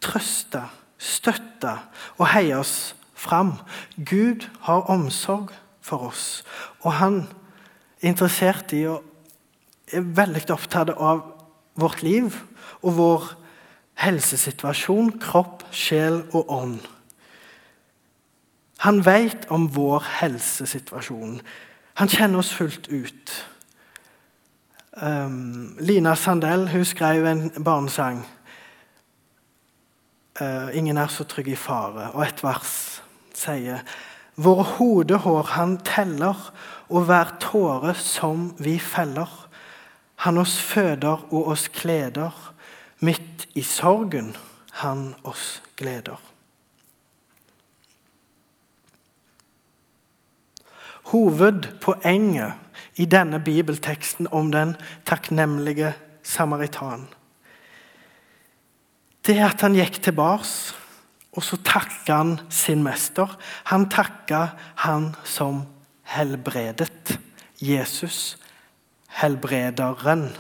trøste, 0.03 0.65
støtte 0.99 1.77
og 2.19 2.29
heie 2.33 2.59
oss 2.59 2.95
fram. 3.19 3.55
Gud 3.97 4.49
har 4.67 4.91
omsorg 4.91 5.53
for 5.83 6.11
oss, 6.11 6.45
og 6.85 6.99
han 7.01 7.23
er 8.03 8.13
interessert 8.13 8.75
i 8.77 8.85
og 8.91 9.05
er 9.89 10.05
veldig 10.05 10.45
opptatt 10.53 10.93
av 10.93 11.23
vårt 11.79 12.03
liv 12.05 12.35
og 12.83 12.97
vår 12.99 13.29
helsesituasjon, 13.99 15.13
kropp, 15.23 15.65
sjel 15.75 16.23
og 16.33 16.51
ånd. 16.53 16.81
Han 18.87 19.03
vet 19.07 19.49
om 19.51 19.67
vår 19.75 20.05
helsesituasjon. 20.21 21.41
Han 21.99 22.11
kjenner 22.11 22.39
oss 22.39 22.53
fullt 22.55 22.87
ut. 22.89 23.33
Um, 25.03 25.77
Lina 25.83 26.15
Sandell 26.15 26.69
hun 26.71 26.85
skrev 26.85 27.27
en 27.27 27.51
barnesang. 27.65 28.27
Uh, 30.41 30.71
'Ingen 30.75 30.97
er 30.97 31.07
så 31.07 31.25
trygg 31.25 31.49
i 31.49 31.57
fare', 31.59 32.15
og 32.15 32.23
et 32.23 32.43
vers 32.43 33.03
sier 33.35 33.83
Våre 34.39 34.63
hodehår 34.63 35.43
han 35.43 35.79
teller, 35.83 36.53
og 36.89 37.09
hver 37.09 37.35
tåre 37.43 37.95
som 37.95 38.55
vi 38.59 38.79
feller. 38.79 39.49
Han 40.23 40.39
oss 40.39 40.61
føder 40.63 41.27
og 41.35 41.49
oss 41.49 41.69
kleder, 41.69 42.31
midt 43.01 43.49
i 43.55 43.63
sorgen 43.63 44.35
han 44.81 45.15
oss 45.27 45.63
gleder. 45.77 46.19
Hovedpoenget 51.09 52.53
i 53.01 53.07
denne 53.09 53.41
bibelteksten 53.41 54.29
om 54.33 54.53
den 54.53 54.77
takknemlige 55.07 55.95
samaritan, 56.23 57.07
det 59.29 59.37
er 59.37 59.51
at 59.51 59.61
han 59.61 59.77
gikk 59.77 59.99
tilbake, 60.01 60.77
og 61.37 61.45
så 61.45 61.59
takka 61.61 62.15
han 62.17 62.31
sin 62.49 62.81
mester. 62.83 63.29
Han 63.69 63.85
takka 63.93 64.55
han 64.81 65.11
som 65.29 65.67
helbredet. 66.15 67.19
Jesus, 67.61 68.39
helbrederen. 69.21 70.31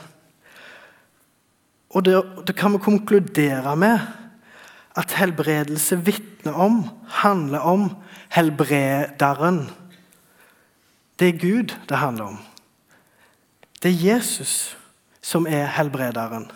Og 1.98 2.04
det, 2.06 2.54
kan 2.54 2.76
vi 2.76 2.78
konkludere 2.78 3.76
med 3.76 3.98
at 4.96 5.12
helbredelse 5.18 5.96
vitner 6.06 6.54
om, 6.54 6.84
handler 7.10 7.58
om 7.58 7.88
helbrederen. 8.30 9.64
Det 11.18 11.28
er 11.28 11.40
Gud 11.40 11.74
det 11.88 11.98
handler 11.98 12.24
om. 12.24 12.38
Det 13.82 13.90
er 13.90 14.14
Jesus 14.14 14.78
som 15.22 15.46
er 15.50 15.66
helbrederen. 15.66 16.50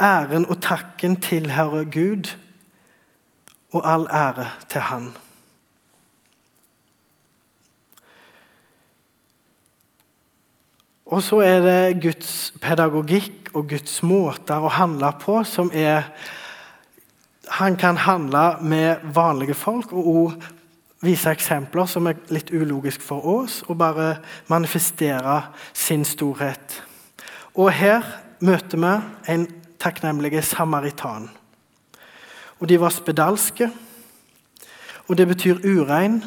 Æren 0.00 0.46
og 0.46 0.58
takken 0.62 1.20
tilhører 1.20 1.84
Gud, 1.84 2.34
og 3.72 3.92
all 3.92 4.06
ære 4.10 4.48
til 4.68 4.80
Han. 4.80 5.12
Og 11.06 11.22
så 11.22 11.36
er 11.36 11.60
det 11.60 12.02
Guds 12.02 12.52
pedagogikk 12.60 13.39
og 13.54 13.68
Guds 13.70 14.00
måter 14.06 14.62
å 14.62 14.72
handle 14.72 15.12
på 15.20 15.40
som 15.48 15.72
er 15.74 16.10
Han 17.50 17.74
kan 17.76 17.96
handle 17.96 18.60
med 18.62 19.02
vanlige 19.14 19.56
folk 19.58 19.92
og 19.92 20.06
òg 20.06 20.44
vise 21.02 21.32
eksempler 21.32 21.88
som 21.90 22.06
er 22.06 22.20
litt 22.30 22.52
ulogiske 22.52 23.02
for 23.02 23.26
oss, 23.26 23.62
og 23.66 23.78
bare 23.80 24.20
manifestere 24.46 25.40
sin 25.74 26.04
storhet. 26.04 26.76
Og 27.58 27.72
her 27.74 28.06
møter 28.38 28.78
vi 28.78 28.92
en 29.32 29.46
takknemlig 29.80 30.44
samaritan. 30.44 31.30
Og 32.60 32.68
de 32.68 32.78
var 32.80 32.94
spedalske, 32.94 33.70
og 35.08 35.16
det 35.18 35.26
betyr 35.26 35.64
urein, 35.64 36.20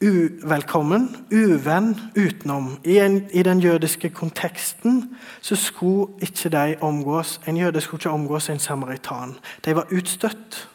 uvelkommen, 0.00 1.16
uvenn 1.32 1.94
utenom. 2.16 2.78
I, 2.84 2.98
en, 2.98 3.30
I, 3.32 3.42
den 3.42 3.60
jødiske 3.60 4.10
konteksten 4.10 5.16
så 5.40 5.56
skulle 5.56 6.12
ikke 6.20 6.48
de 6.48 6.76
omgås, 6.80 7.40
en 7.46 7.56
jøde 7.56 7.80
skulle 7.80 8.00
ikke 8.00 8.10
omgås 8.10 8.48
en 8.50 8.58
samaritan. 8.58 9.36
De 9.64 9.76
var 9.76 9.86
utstøtt. 9.92 10.68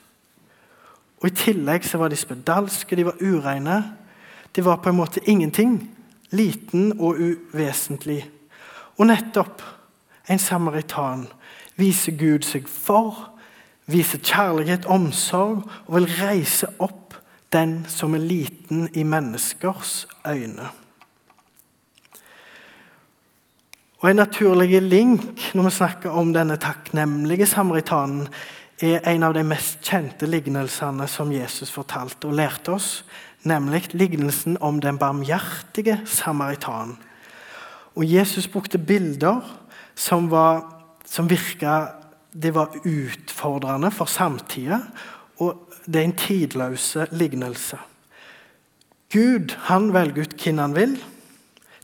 Og 1.21 1.27
I 1.27 1.35
tillegg 1.35 1.85
så 1.85 1.97
var 1.97 2.07
de 2.07 2.15
spedalske, 2.15 2.95
de 2.95 3.05
var 3.05 3.15
ureine. 3.21 3.83
De 4.55 4.65
var 4.65 4.75
på 4.75 4.89
en 4.89 4.95
måte 4.95 5.29
ingenting. 5.29 5.89
Liten 6.31 6.99
og 6.99 7.15
uvesentlig. 7.19 8.29
Og 8.97 9.07
nettopp 9.07 9.61
en 10.29 10.39
samaritan 10.39 11.27
viser 11.75 12.15
Gud 12.17 12.45
seg 12.45 12.67
for, 12.69 13.31
viser 13.85 14.21
kjærlighet, 14.21 14.85
omsorg 14.85 15.65
og 15.85 15.95
vil 15.95 16.07
reise 16.21 16.69
opp 16.79 17.04
den 17.55 17.77
som 17.87 18.15
er 18.15 18.23
liten 18.23 18.89
i 18.93 19.03
menneskers 19.07 20.03
øyne. 20.27 20.69
Og 24.03 24.09
En 24.11 24.19
naturlig 24.21 24.81
link 24.81 25.53
når 25.55 25.63
vi 25.63 25.69
snakker 25.71 26.09
om 26.13 26.33
denne 26.33 26.59
takknemlige 26.61 27.47
samaritanen, 27.49 28.27
er 28.83 28.99
en 29.07 29.23
av 29.23 29.33
de 29.33 29.41
mest 29.47 29.79
kjente 29.87 30.27
lignelsene 30.27 31.07
som 31.07 31.31
Jesus 31.31 31.71
fortalte 31.71 32.27
og 32.27 32.35
lærte 32.35 32.75
oss, 32.75 33.05
nemlig 33.47 33.87
lignelsen 33.95 34.57
om 34.61 34.81
den 34.83 34.99
barmhjertige 34.99 36.01
samaritanen. 36.05 36.97
Og 37.95 38.03
Jesus 38.05 38.47
brukte 38.51 38.77
bilder 38.77 39.39
som, 39.95 40.27
var, 40.31 40.65
som 41.07 41.29
virka 41.29 41.87
det 42.35 42.51
var 42.53 42.75
utfordrende 42.83 43.91
for 43.95 44.11
samtida, 44.11 44.81
og 45.39 45.64
det 45.85 46.01
er 46.01 46.07
en 46.07 46.17
tidløse 46.17 47.07
lignelse. 47.11 47.77
Gud 49.13 49.53
han 49.69 49.93
velger 49.93 50.25
ut 50.25 50.37
hvem 50.41 50.57
han 50.57 50.75
vil, 50.75 50.95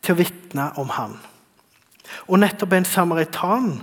til 0.02 0.16
å 0.16 0.20
vitne 0.20 0.72
om 0.82 0.90
han. 0.98 1.18
Og 2.28 2.42
nettopp 2.42 2.74
en 2.74 2.88
samaritan 2.88 3.74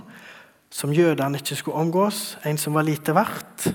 som 0.69 0.93
jødene 0.93 1.39
ikke 1.39 1.57
skulle 1.57 1.81
omgås, 1.81 2.37
en 2.45 2.59
som 2.59 2.75
var 2.75 2.85
lite 2.85 3.15
verdt. 3.15 3.69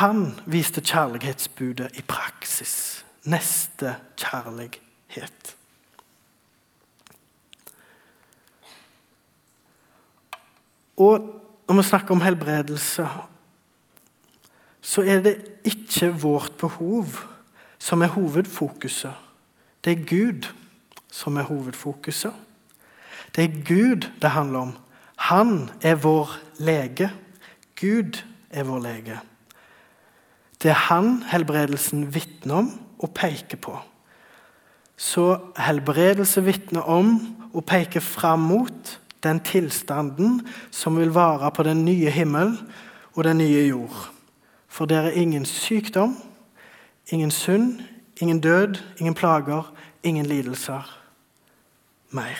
Han 0.00 0.30
viste 0.46 0.80
kjærlighetsbudet 0.80 1.90
i 1.98 2.04
praksis. 2.06 3.04
Neste 3.28 3.96
kjærlighet. 4.16 5.56
Og 11.00 11.18
når 11.68 11.76
vi 11.76 11.88
snakker 11.88 12.14
om 12.14 12.20
helbredelse, 12.24 13.08
så 14.80 15.02
er 15.02 15.20
det 15.24 15.36
ikke 15.64 16.12
vårt 16.22 16.52
behov 16.60 17.06
som 17.78 18.02
er 18.02 18.12
hovedfokuset. 18.14 19.12
Det 19.84 19.92
er 19.92 20.04
Gud 20.08 20.48
som 21.12 21.36
er 21.36 21.48
hovedfokuset. 21.48 22.32
Det 23.36 23.44
er 23.44 23.64
Gud 23.64 24.08
det 24.22 24.30
handler 24.30 24.58
om. 24.58 24.72
Han 25.16 25.70
er 25.82 25.94
vår 25.94 26.36
lege. 26.58 27.10
Gud 27.80 28.22
er 28.50 28.64
vår 28.64 28.80
lege. 28.80 29.20
Det 30.62 30.70
er 30.70 30.80
han 30.90 31.22
helbredelsen 31.30 32.08
vitner 32.14 32.54
om 32.54 32.72
og 32.98 33.14
peker 33.14 33.56
på. 33.56 33.78
Så 34.96 35.38
helbredelse 35.56 36.44
vitner 36.44 36.84
om 36.84 37.14
og 37.54 37.64
peker 37.64 38.00
fram 38.00 38.44
mot 38.50 38.98
den 39.24 39.40
tilstanden 39.40 40.40
som 40.70 40.96
vil 40.96 41.12
vare 41.14 41.50
på 41.52 41.62
den 41.62 41.84
nye 41.84 42.10
himmel 42.10 42.58
og 43.14 43.24
den 43.24 43.40
nye 43.40 43.66
jord. 43.68 44.10
For 44.70 44.84
det 44.84 44.96
er 44.96 45.10
ingen 45.10 45.44
sykdom, 45.44 46.16
ingen 47.06 47.30
synd, 47.30 47.80
ingen 48.16 48.40
død, 48.40 48.74
ingen 48.98 49.14
plager, 49.14 49.74
ingen 50.02 50.26
lidelser 50.26 50.98
mer. 52.10 52.38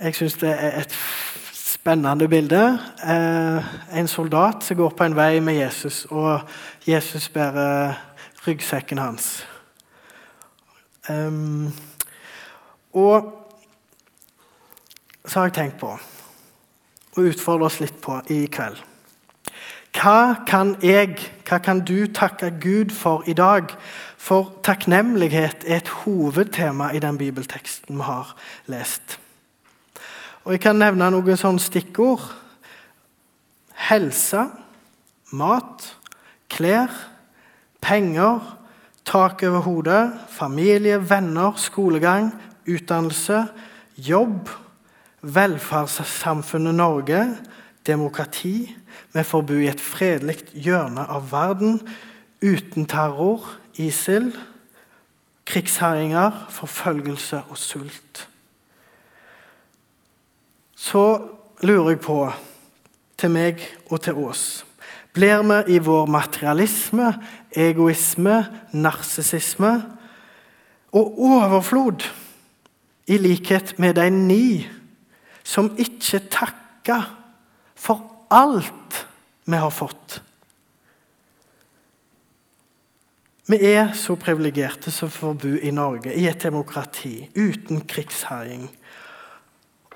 Jeg 0.00 0.14
syns 0.14 0.34
det 0.34 0.50
er 0.50 0.80
et 0.80 0.92
spennende 1.52 2.28
bilde. 2.28 2.78
Eh, 3.08 3.64
en 3.98 4.08
soldat 4.08 4.64
som 4.64 4.76
går 4.76 4.92
på 4.98 5.04
en 5.04 5.16
vei 5.16 5.40
med 5.40 5.54
Jesus, 5.54 6.04
og 6.10 6.40
Jesus 6.86 7.28
bærer 7.28 7.94
ryggsekken 8.46 8.98
hans. 8.98 9.46
Og 12.92 13.32
så 15.26 15.38
har 15.38 15.46
jeg 15.46 15.54
tenkt 15.54 15.80
på 15.80 15.98
å 17.16 17.24
utfordre 17.30 17.70
oss 17.70 17.80
litt 17.80 17.96
på 18.04 18.20
i 18.32 18.44
kveld. 18.52 18.78
Hva 19.96 20.44
kan 20.44 20.74
jeg, 20.84 21.16
hva 21.48 21.58
kan 21.64 21.80
du 21.80 22.06
takke 22.12 22.50
Gud 22.60 22.92
for 22.92 23.24
i 23.26 23.32
dag? 23.32 23.72
For 24.20 24.50
takknemlighet 24.66 25.64
er 25.64 25.80
et 25.80 25.92
hovedtema 26.02 26.90
i 26.92 27.00
den 27.00 27.16
bibelteksten 27.18 27.96
vi 27.96 28.04
har 28.04 28.34
lest. 28.68 29.18
Og 30.44 30.52
Jeg 30.52 30.60
kan 30.60 30.78
nevne 30.78 31.08
noen 31.10 31.38
sånne 31.38 31.62
stikkord. 31.62 32.22
Helse, 33.88 34.44
mat, 35.32 35.88
klær, 36.52 36.92
penger, 37.80 38.44
tak 39.06 39.42
over 39.46 39.64
hodet, 39.64 40.12
familie, 40.28 41.00
venner, 41.10 41.56
skolegang, 41.56 42.32
utdannelse, 42.66 43.46
jobb, 43.96 44.50
velferdssamfunnet 45.34 46.74
Norge, 46.74 47.36
demokrati, 47.86 48.76
vi 49.12 49.22
får 49.22 49.42
bo 49.42 49.54
i 49.58 49.70
et 49.70 49.80
fredelig 49.80 50.38
hjørne 50.52 51.06
av 51.10 51.30
verden 51.30 51.80
uten 52.44 52.86
terror, 52.86 53.44
ISIL, 53.78 54.30
krigsherjinger, 55.46 56.46
forfølgelse 56.50 57.42
og 57.50 57.58
sult. 57.58 58.26
Så 60.76 61.04
lurer 61.62 61.94
jeg 61.94 62.00
på, 62.04 62.20
til 63.16 63.32
meg 63.32 63.62
og 63.88 64.02
til 64.04 64.18
oss 64.20 64.62
Blir 65.16 65.40
vi 65.48 65.72
i 65.72 65.78
vår 65.80 66.10
materialisme, 66.12 67.14
egoisme, 67.56 68.34
narsissisme 68.76 69.70
og 70.92 71.14
overflod, 71.16 72.04
i 73.08 73.16
likhet 73.16 73.78
med 73.78 73.94
de 73.96 74.10
ni 74.10 74.66
som 75.46 75.70
ikke 75.78 76.24
takker 76.32 77.06
for 77.78 78.02
alt 78.34 79.04
vi 79.46 79.58
har 79.62 79.70
fått. 79.70 80.20
Vi 83.46 83.60
er 83.62 83.92
så 83.94 84.16
privilegerte 84.18 84.90
som 84.90 85.10
får 85.12 85.36
bo 85.38 85.52
i 85.62 85.70
Norge, 85.70 86.10
i 86.10 86.26
et 86.26 86.42
demokrati, 86.42 87.28
uten 87.38 87.84
krigsherjing. 87.86 88.66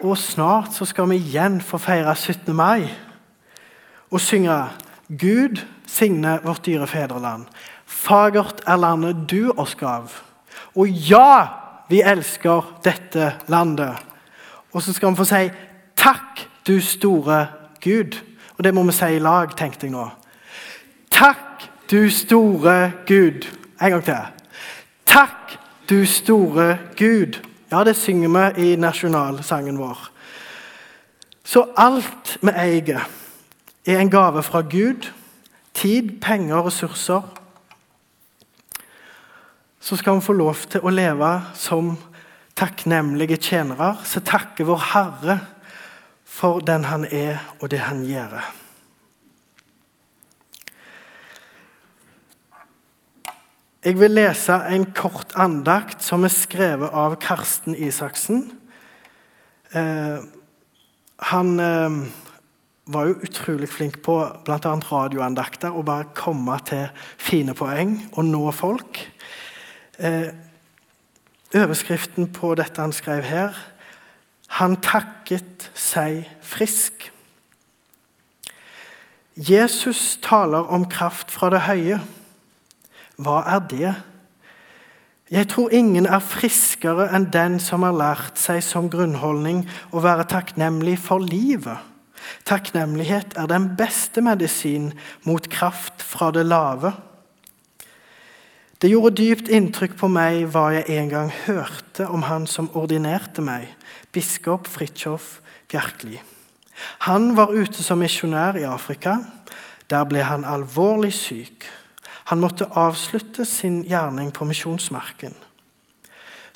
Og 0.01 0.15
snart 0.19 0.77
så 0.77 0.87
skal 0.87 1.11
vi 1.11 1.19
igjen 1.19 1.59
få 1.61 1.81
feire 1.83 2.15
17. 2.15 2.55
mai 2.57 2.87
og 4.11 4.21
synge 4.21 4.55
'Gud 5.11 5.59
signe 5.87 6.39
vårt 6.45 6.67
dyre 6.67 6.87
fedreland'. 6.87 7.51
Fagert 7.87 8.63
er 8.67 8.77
landet 8.77 9.27
du 9.31 9.51
oss 9.57 9.75
gav. 9.75 10.13
Og 10.77 10.87
ja, 10.89 11.49
vi 11.89 12.03
elsker 12.03 12.79
dette 12.85 13.35
landet. 13.49 13.99
Og 14.73 14.83
så 14.83 14.93
skal 14.93 15.11
vi 15.11 15.17
få 15.17 15.25
si 15.25 15.51
'Takk, 15.97 16.49
du 16.67 16.81
store 16.81 17.47
Gud'. 17.87 18.17
Og 18.59 18.65
det 18.65 18.75
må 18.75 18.83
vi 18.83 18.93
si 18.93 19.05
i 19.05 19.19
lag, 19.19 19.57
tenkte 19.57 19.87
jeg 19.87 19.93
nå. 19.93 20.09
Takk, 21.11 21.71
du 21.91 22.11
store 22.11 22.93
Gud. 23.07 23.47
En 23.83 23.91
gang 23.91 24.05
til. 24.05 24.17
Takk, 25.07 25.59
du 25.89 26.07
store 26.07 26.79
Gud. 26.97 27.41
Ja, 27.73 27.85
det 27.85 27.97
synger 27.97 28.53
vi 28.55 28.73
i 28.73 28.77
nasjonalsangen 28.77 29.79
vår. 29.79 30.11
Så 31.45 31.65
alt 31.77 32.39
vi 32.43 32.51
eier, 32.57 33.09
er 33.87 33.99
en 33.99 34.11
gave 34.11 34.43
fra 34.43 34.61
Gud. 34.61 35.11
Tid, 35.75 36.21
penger, 36.21 36.67
ressurser. 36.67 37.23
Så 39.81 39.97
skal 39.97 40.15
vi 40.15 40.21
få 40.21 40.33
lov 40.33 40.55
til 40.71 40.81
å 40.81 40.91
leve 40.91 41.43
som 41.55 41.97
takknemlige 42.61 43.39
tjenere 43.41 43.95
som 44.05 44.25
takker 44.27 44.69
vår 44.69 44.83
Herre 44.93 45.39
for 46.31 46.61
den 46.65 46.85
han 46.87 47.07
er, 47.09 47.41
og 47.61 47.71
det 47.73 47.81
han 47.83 48.05
gjør. 48.07 48.39
Jeg 53.81 53.97
vil 53.97 54.13
lese 54.13 54.59
en 54.69 54.85
kort 54.93 55.33
andakt 55.41 56.05
som 56.05 56.27
er 56.29 56.33
skrevet 56.35 56.93
av 56.93 57.17
Karsten 57.23 57.73
Isaksen. 57.73 58.43
Eh, 59.73 60.21
han 61.33 61.55
eh, 61.65 61.97
var 62.93 63.09
jo 63.09 63.17
utrolig 63.25 63.71
flink 63.73 64.03
på 64.05 64.19
bl.a. 64.45 64.75
radioandakter 64.91 65.73
og 65.73 65.89
bare 65.89 66.11
komme 66.17 66.59
til 66.69 66.93
fine 67.17 67.57
poeng 67.57 67.97
og 68.13 68.29
nå 68.29 68.45
folk. 68.53 69.01
Eh, 69.97 70.29
overskriften 71.57 72.31
på 72.33 72.55
dette 72.59 72.81
han 72.83 72.95
skrev 72.95 73.27
her 73.27 73.57
han 74.59 74.77
takket 74.83 75.69
seg 75.79 76.25
frisk. 76.43 77.07
Jesus 79.39 80.19
taler 80.23 80.67
om 80.75 80.89
kraft 80.91 81.31
fra 81.33 81.53
det 81.55 81.63
høye. 81.69 82.01
Hva 83.21 83.41
er 83.55 83.61
det? 83.71 83.93
Jeg 85.31 85.47
tror 85.53 85.71
ingen 85.71 86.09
er 86.11 86.25
friskere 86.25 87.07
enn 87.15 87.29
den 87.31 87.61
som 87.63 87.87
har 87.87 87.95
lært 87.95 88.41
seg 88.41 88.59
som 88.67 88.91
grunnholdning 88.91 89.63
å 89.95 90.03
være 90.03 90.27
takknemlig 90.33 90.97
for 90.99 91.23
livet. 91.23 91.79
Takknemlighet 92.49 93.37
er 93.39 93.47
den 93.49 93.71
beste 93.79 94.21
medisin 94.27 94.91
mot 95.25 95.47
kraft 95.53 96.03
fra 96.03 96.33
det 96.35 96.45
lave. 96.51 96.91
Det 98.81 98.89
gjorde 98.89 99.19
dypt 99.19 99.51
inntrykk 99.53 99.93
på 100.01 100.09
meg 100.09 100.47
hva 100.55 100.71
jeg 100.73 100.87
en 100.97 101.11
gang 101.11 101.31
hørte 101.45 102.07
om 102.09 102.23
han 102.25 102.47
som 102.49 102.71
ordinerte 102.73 103.45
meg 103.45 103.67
biskop 104.17 104.71
Fridtjof 104.73 105.43
Bjerkeli. 105.69 106.17
Han 107.05 107.35
var 107.37 107.53
ute 107.53 107.85
som 107.85 108.01
misjonær 108.01 108.57
i 108.57 108.65
Afrika. 108.65 109.19
Der 109.93 110.09
ble 110.09 110.25
han 110.25 110.49
alvorlig 110.49 111.13
syk. 111.13 111.69
Han 112.33 112.41
måtte 112.41 112.71
avslutte 112.73 113.45
sin 113.45 113.83
gjerning 113.85 114.33
på 114.33 114.49
misjonsmarken. 114.49 115.37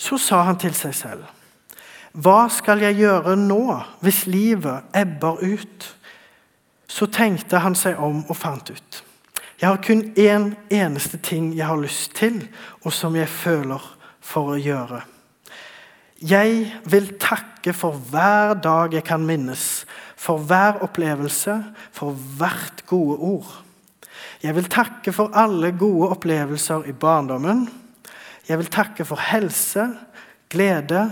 Så 0.00 0.16
sa 0.16 0.46
han 0.48 0.56
til 0.56 0.72
seg 0.72 0.96
selv.: 0.96 1.24
Hva 2.12 2.48
skal 2.48 2.80
jeg 2.80 3.02
gjøre 3.04 3.37
nå, 3.37 3.82
hvis 4.00 4.24
livet 4.26 4.96
ebber 4.96 5.44
ut? 5.44 5.96
Så 6.88 7.06
tenkte 7.06 7.60
han 7.60 7.74
seg 7.76 8.00
om 8.00 8.24
og 8.28 8.37
fant 8.37 8.70
ut. 8.70 9.04
Jeg 9.61 9.69
har 9.69 9.83
kun 9.83 10.03
én 10.19 10.53
eneste 10.71 11.19
ting 11.19 11.53
jeg 11.57 11.67
har 11.67 11.81
lyst 11.81 12.14
til, 12.19 12.40
og 12.83 12.93
som 12.93 13.17
jeg 13.17 13.29
føler 13.29 13.83
for 14.21 14.55
å 14.55 14.61
gjøre. 14.61 15.03
Jeg 16.25 16.73
vil 16.88 17.12
takke 17.21 17.75
for 17.77 17.99
hver 18.11 18.55
dag 18.62 18.95
jeg 18.95 19.05
kan 19.05 19.25
minnes, 19.27 19.85
for 20.17 20.40
hver 20.40 20.81
opplevelse, 20.85 21.59
for 21.93 22.17
hvert 22.38 22.85
gode 22.88 23.19
ord. 23.19 23.53
Jeg 24.43 24.57
vil 24.57 24.69
takke 24.69 25.12
for 25.12 25.33
alle 25.37 25.73
gode 25.79 26.11
opplevelser 26.17 26.88
i 26.88 26.93
barndommen. 26.93 27.67
Jeg 28.49 28.59
vil 28.61 28.69
takke 28.73 29.05
for 29.05 29.21
helse, 29.21 29.87
glede, 30.53 31.07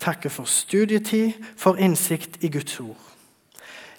takke 0.00 0.30
for 0.30 0.48
studietid, 0.48 1.32
for 1.56 1.76
innsikt 1.76 2.38
i 2.40 2.48
Guds 2.52 2.80
ord. 2.80 3.04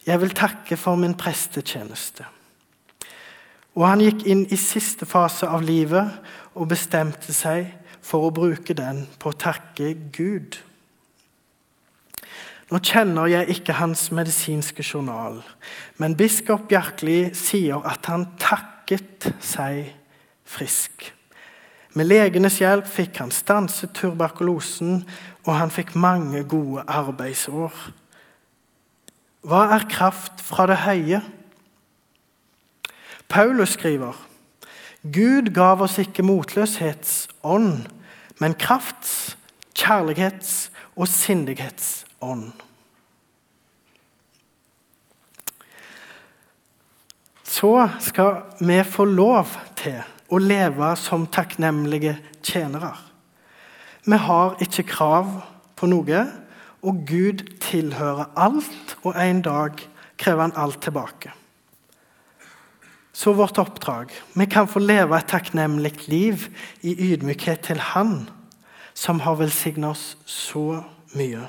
Jeg 0.05 0.21
vil 0.21 0.33
takke 0.33 0.77
for 0.77 0.95
min 0.95 1.13
prestetjeneste. 1.13 2.25
Og 3.77 3.85
han 3.85 4.01
gikk 4.03 4.25
inn 4.29 4.45
i 4.49 4.57
siste 4.59 5.05
fase 5.09 5.47
av 5.49 5.61
livet 5.65 6.15
og 6.55 6.71
bestemte 6.71 7.33
seg 7.35 7.69
for 8.01 8.25
å 8.25 8.33
bruke 8.33 8.73
den 8.77 9.05
på 9.21 9.31
å 9.31 9.37
takke 9.37 9.93
Gud. 10.15 10.57
Nå 12.69 12.77
kjenner 12.85 13.29
jeg 13.31 13.55
ikke 13.55 13.79
hans 13.79 14.09
medisinske 14.13 14.83
journal, 14.85 15.39
men 15.97 16.17
biskop 16.17 16.67
Bjerkeli 16.69 17.31
sier 17.37 17.81
at 17.81 18.05
han 18.11 18.27
takket 18.41 19.31
seg 19.41 19.87
frisk. 20.45 21.07
Med 21.97 22.05
legenes 22.05 22.59
hjelp 22.61 22.85
fikk 22.85 23.17
han 23.23 23.33
stanset 23.33 23.95
tuberkulosen, 23.97 25.01
og 25.47 25.55
han 25.57 25.73
fikk 25.73 25.95
mange 25.97 26.43
gode 26.45 26.83
arbeidsår. 26.85 27.73
Hva 29.49 29.63
er 29.73 29.89
kraft 29.89 30.43
fra 30.45 30.67
det 30.69 30.77
høye? 30.83 31.23
Paulus 33.29 33.69
skriver 33.77 34.13
Gud 35.03 35.53
gav 35.55 35.81
oss 35.81 35.97
ikke 36.01 36.25
motløshetsånd, 36.27 37.85
men 38.39 38.55
krafts, 38.59 39.37
kjærlighets 39.77 40.71
og 40.99 41.07
sindighetsånd. 41.07 42.51
Så 47.47 47.71
skal 48.03 48.41
vi 48.59 48.81
få 48.83 49.07
lov 49.07 49.55
til 49.79 50.01
å 50.29 50.41
leve 50.43 50.91
som 50.99 51.25
takknemlige 51.31 52.17
tjenere. 52.43 52.91
Vi 54.03 54.19
har 54.19 54.59
ikke 54.63 54.87
krav 54.91 55.31
på 55.79 55.87
noe, 55.89 56.27
og 56.83 57.03
Gud 57.07 57.43
tilhører 57.63 58.31
alt, 58.39 58.97
og 59.03 59.15
en 59.15 59.41
dag 59.47 59.79
krever 60.19 60.47
han 60.47 60.57
alt 60.59 60.81
tilbake. 60.83 61.38
Så 63.19 63.33
vårt 63.33 63.57
oppdrag 63.57 64.13
vi 64.33 64.45
kan 64.47 64.67
få 64.67 64.79
leve 64.79 65.17
et 65.17 65.27
takknemlig 65.27 66.05
liv 66.07 66.45
i 66.87 66.93
ydmykhet 67.11 67.65
til 67.67 67.81
Han 67.91 68.29
som 68.95 69.19
har 69.25 69.35
velsignet 69.41 69.91
oss 69.91 70.05
så 70.23 70.79
mye. 71.19 71.43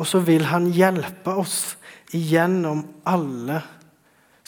Og 0.00 0.08
så 0.08 0.22
vil 0.24 0.46
Han 0.48 0.70
hjelpe 0.72 1.36
oss 1.36 1.76
igjennom 2.16 2.86
alle 3.04 3.60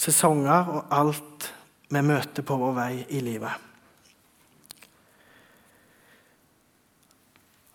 sesonger 0.00 0.72
og 0.72 0.96
alt 0.96 1.52
vi 1.92 2.00
møter 2.00 2.46
på 2.46 2.56
vår 2.56 2.76
vei 2.80 2.90
i 3.12 3.20
livet. 3.20 3.52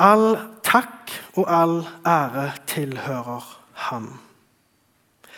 All 0.01 0.29
takk 0.65 1.19
og 1.37 1.45
all 1.45 1.81
ære 2.01 2.51
tilhører 2.65 3.57
Ham. 3.89 4.15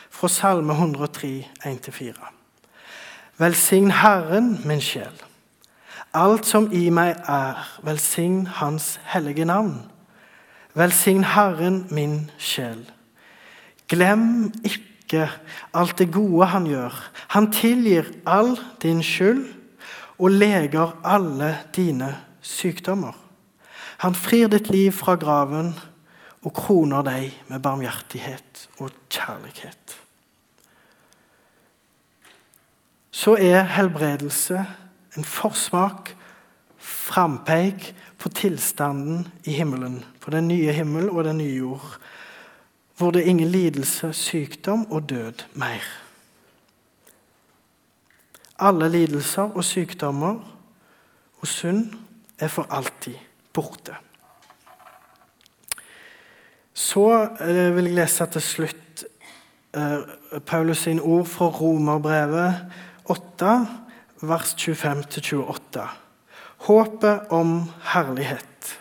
Fra 0.10 0.30
Salme 0.32 0.80
103, 0.80 1.39
1-4. 1.67 2.38
Velsign 3.42 3.90
Herren, 3.90 4.60
min 4.66 4.82
sjel. 4.82 5.16
Alt 6.14 6.46
som 6.46 6.68
i 6.78 6.92
meg 6.94 7.24
er, 7.26 7.58
velsign 7.82 8.44
Hans 8.60 9.00
hellige 9.10 9.48
navn. 9.50 9.80
Velsign 10.78 11.24
Herren, 11.26 11.88
min 11.90 12.30
sjel. 12.38 12.84
Glem 13.90 14.52
ikke 14.62 15.26
alt 15.74 15.98
det 15.98 16.12
gode 16.14 16.52
han 16.52 16.68
gjør. 16.70 17.00
Han 17.34 17.50
tilgir 17.52 18.12
all 18.30 18.54
din 18.84 19.02
skyld 19.02 19.48
og 20.20 20.38
leger 20.38 20.94
alle 21.02 21.56
dine 21.76 22.12
sykdommer. 22.46 23.18
Han 24.06 24.14
frir 24.14 24.54
ditt 24.54 24.70
liv 24.70 24.94
fra 24.94 25.18
graven 25.18 25.74
og 26.46 26.54
kroner 26.54 27.02
deg 27.10 27.34
med 27.50 27.66
barmhjertighet 27.66 28.68
og 28.78 28.94
kjærlighet. 29.10 30.01
Så 33.12 33.36
er 33.36 33.63
helbredelse 33.63 34.65
en 35.17 35.24
forsmak, 35.24 36.15
frampeik 36.78 37.95
på 38.17 38.30
tilstanden 38.30 39.28
i 39.43 39.52
himmelen, 39.52 40.06
på 40.21 40.32
den 40.32 40.47
nye 40.47 40.71
himmel 40.71 41.10
og 41.10 41.24
den 41.24 41.38
nye 41.38 41.58
jord, 41.58 41.97
hvor 42.97 43.12
det 43.12 43.21
er 43.21 43.30
ingen 43.34 43.47
lidelse, 43.47 44.13
sykdom 44.13 44.86
og 44.91 45.10
død 45.10 45.43
mer. 45.54 45.84
Alle 48.60 48.89
lidelser 48.89 49.52
og 49.58 49.63
sykdommer 49.63 50.38
og 51.41 51.47
synd 51.47 51.93
er 52.39 52.47
for 52.47 52.67
alltid 52.69 53.17
borte. 53.54 53.95
Så 56.74 57.28
eh, 57.41 57.76
vil 57.76 57.89
jeg 57.89 57.97
lese 57.97 58.26
til 58.32 58.41
slutt 58.41 59.04
eh, 59.74 59.97
Paulus 60.45 60.86
sin 60.86 61.00
ord 61.00 61.26
fra 61.26 61.50
Romerbrevet 61.50 62.71
8, 63.10 63.66
vers 64.22 64.56
25-28. 64.58 65.88
Håpet 66.68 67.32
om 67.34 67.64
herlighet. 67.94 68.78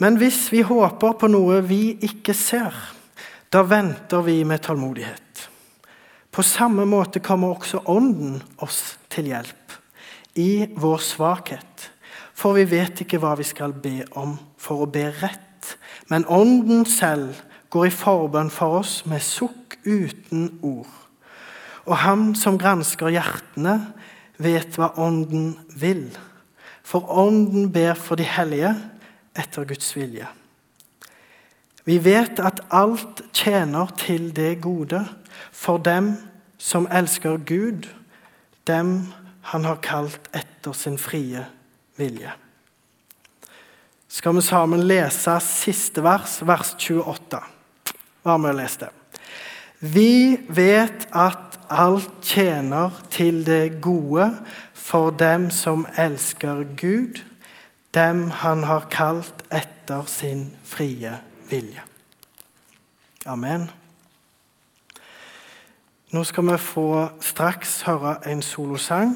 Men 0.00 0.16
hvis 0.16 0.46
vi 0.52 0.62
håper 0.64 1.16
på 1.20 1.28
noe 1.28 1.58
vi 1.66 1.98
ikke 2.06 2.32
ser, 2.36 2.72
da 3.52 3.64
venter 3.66 4.22
vi 4.24 4.38
med 4.48 4.62
tålmodighet. 4.64 5.48
På 6.30 6.42
samme 6.46 6.86
måte 6.86 7.20
kommer 7.20 7.56
også 7.56 7.82
Ånden 7.90 8.38
oss 8.62 8.94
til 9.10 9.32
hjelp 9.32 9.74
i 10.38 10.70
vår 10.78 11.02
svakhet. 11.02 11.90
For 12.32 12.56
vi 12.56 12.64
vet 12.70 13.02
ikke 13.02 13.18
hva 13.20 13.34
vi 13.36 13.44
skal 13.44 13.74
be 13.76 14.06
om 14.16 14.38
for 14.56 14.86
å 14.86 14.88
be 14.88 15.08
rett. 15.20 15.74
Men 16.08 16.24
Ånden 16.30 16.86
selv 16.88 17.42
går 17.70 17.90
i 17.90 17.94
forbønn 17.94 18.48
for 18.54 18.80
oss 18.80 19.00
med 19.10 19.20
sukk 19.20 19.76
uten 19.84 20.48
ord. 20.62 20.99
Og 21.88 21.96
Han 21.96 22.34
som 22.38 22.58
gransker 22.60 23.12
hjertene, 23.12 23.92
vet 24.40 24.76
hva 24.78 24.92
Ånden 25.00 25.54
vil. 25.76 26.08
For 26.82 27.04
Ånden 27.08 27.70
ber 27.72 27.94
for 27.94 28.16
de 28.20 28.24
hellige 28.24 28.74
etter 29.38 29.68
Guds 29.68 29.92
vilje. 29.96 30.26
Vi 31.84 31.96
vet 32.04 32.40
at 32.44 32.60
alt 32.70 33.22
tjener 33.32 33.90
til 33.98 34.30
det 34.36 34.60
gode 34.62 35.00
for 35.52 35.80
dem 35.80 36.14
som 36.60 36.88
elsker 36.92 37.40
Gud, 37.48 37.88
dem 38.68 39.12
han 39.50 39.64
har 39.64 39.80
kalt 39.82 40.28
etter 40.36 40.76
sin 40.76 40.98
frie 41.00 41.46
vilje. 41.96 42.32
Skal 44.10 44.36
vi 44.36 44.42
sammen 44.44 44.82
lese 44.84 45.36
siste 45.44 46.02
vers, 46.04 46.40
vers 46.42 46.74
28? 46.76 47.40
Hva 48.26 48.36
med 48.36 48.52
å 48.52 48.58
lese 48.58 48.84
det? 48.84 48.90
Vi 49.80 50.36
vet 50.52 51.06
at 51.16 51.49
alt 51.70 52.10
tjener 52.22 52.90
til 53.10 53.44
det 53.46 53.80
gode 53.82 54.26
for 54.74 55.10
dem 55.10 55.50
som 55.50 55.86
elsker 55.96 56.64
Gud, 56.76 57.22
dem 57.94 58.30
han 58.30 58.64
har 58.66 58.88
kalt 58.90 59.44
etter 59.50 60.06
sin 60.06 60.50
frie 60.64 61.14
vilje. 61.50 61.82
Amen. 63.26 63.70
Nå 66.10 66.24
skal 66.24 66.46
vi 66.48 66.56
få 66.58 66.88
straks 67.22 67.82
høre 67.86 68.16
en 68.26 68.42
solosang 68.42 69.14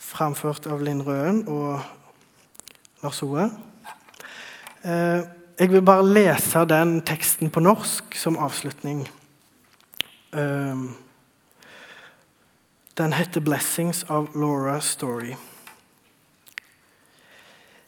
framført 0.00 0.66
av 0.66 0.80
Linn 0.80 1.02
Røen 1.04 1.42
og 1.48 1.82
Lars 3.02 3.20
Oe. 3.24 3.50
Eh, 4.84 5.20
jeg 5.58 5.70
vil 5.70 5.84
bare 5.84 6.08
lese 6.08 6.64
den 6.68 7.00
teksten 7.04 7.50
på 7.52 7.60
norsk 7.60 8.16
som 8.16 8.38
avslutning. 8.40 9.04
Den 12.98 13.12
heter 13.12 13.40
'Blessings' 13.40 14.10
of 14.10 14.28
Laura 14.34 14.80
Story. 14.80 15.34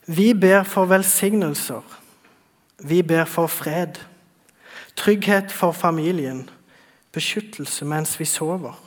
Vi 0.06 0.34
ber 0.34 0.62
for 0.62 0.84
velsignelser. 0.84 1.82
Vi 2.78 3.02
ber 3.02 3.24
for 3.24 3.46
fred. 3.46 3.98
Trygghet 4.96 5.52
for 5.52 5.72
familien. 5.72 6.50
Beskyttelse 7.12 7.84
mens 7.84 8.20
vi 8.20 8.24
sover. 8.24 8.80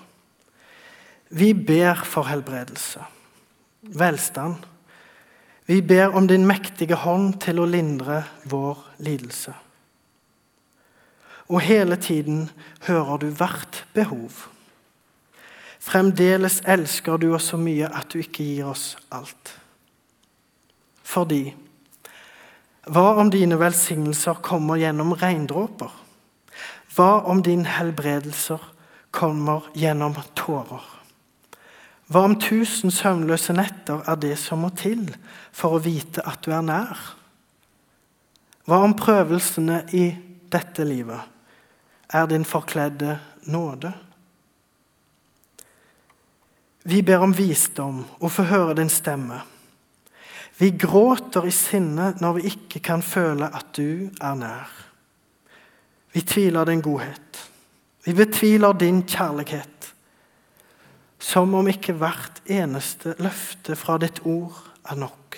Vi 1.29 1.53
ber 1.53 1.93
for 1.93 2.23
helbredelse. 2.23 2.99
Velstand 3.81 4.55
vi 5.67 5.81
ber 5.81 6.07
om 6.15 6.27
din 6.27 6.45
mektige 6.47 6.95
hånd 6.95 7.41
til 7.43 7.59
å 7.59 7.67
lindre 7.67 8.21
vår 8.47 8.79
lidelse. 9.03 9.51
Og 11.51 11.59
hele 11.61 11.97
tiden 11.99 12.45
hører 12.87 13.19
du 13.19 13.25
hvert 13.35 13.83
behov. 13.93 14.47
Fremdeles 15.87 16.59
elsker 16.67 17.17
du 17.17 17.29
oss 17.35 17.53
så 17.53 17.57
mye 17.59 17.87
at 17.87 18.11
du 18.11 18.19
ikke 18.19 18.43
gir 18.43 18.67
oss 18.73 18.97
alt. 19.13 19.53
Fordi 21.07 21.45
Hva 22.87 23.17
om 23.19 23.29
dine 23.31 23.57
velsignelser 23.59 24.39
kommer 24.43 24.79
gjennom 24.79 25.13
regndråper? 25.19 25.91
Hva 26.95 27.23
om 27.27 27.41
din 27.43 27.65
helbredelser 27.67 28.63
kommer 29.11 29.67
gjennom 29.75 30.15
tårer? 30.39 30.83
Hva 32.07 32.23
om 32.29 32.37
tusen 32.39 32.91
søvnløse 32.91 33.55
netter 33.55 34.03
er 34.07 34.19
det 34.19 34.37
som 34.39 34.63
må 34.63 34.71
til 34.75 35.05
for 35.51 35.75
å 35.75 35.83
vite 35.83 36.23
at 36.23 36.43
du 36.43 36.53
er 36.55 36.63
nær? 36.63 37.03
Hva 38.67 38.81
om 38.83 38.95
prøvelsene 38.99 39.81
i 39.95 40.09
dette 40.51 40.87
livet 40.87 42.15
er 42.15 42.27
din 42.31 42.47
forkledde 42.47 43.19
nåde? 43.51 43.91
Vi 46.87 47.01
ber 47.03 47.19
om 47.19 47.33
visdom 47.35 48.05
og 48.21 48.31
får 48.31 48.45
høre 48.47 48.75
din 48.79 48.89
stemme. 48.91 49.41
Vi 50.57 50.69
gråter 50.79 51.45
i 51.45 51.51
sinne 51.51 52.13
når 52.21 52.37
vi 52.37 52.51
ikke 52.51 52.79
kan 52.79 53.01
føle 53.03 53.49
at 53.51 53.73
du 53.75 54.07
er 54.23 54.37
nær. 54.39 54.69
Vi 56.15 56.23
tviler 56.23 56.65
din 56.65 56.81
godhet. 56.81 57.41
Vi 58.05 58.13
betviler 58.15 58.77
din 58.79 59.01
kjærlighet. 59.03 59.89
Som 61.19 61.53
om 61.59 61.67
ikke 61.67 61.97
hvert 61.99 62.39
eneste 62.47 63.17
løfte 63.19 63.75
fra 63.75 63.97
ditt 63.99 64.21
ord 64.23 64.55
er 64.87 64.95
nok. 64.95 65.37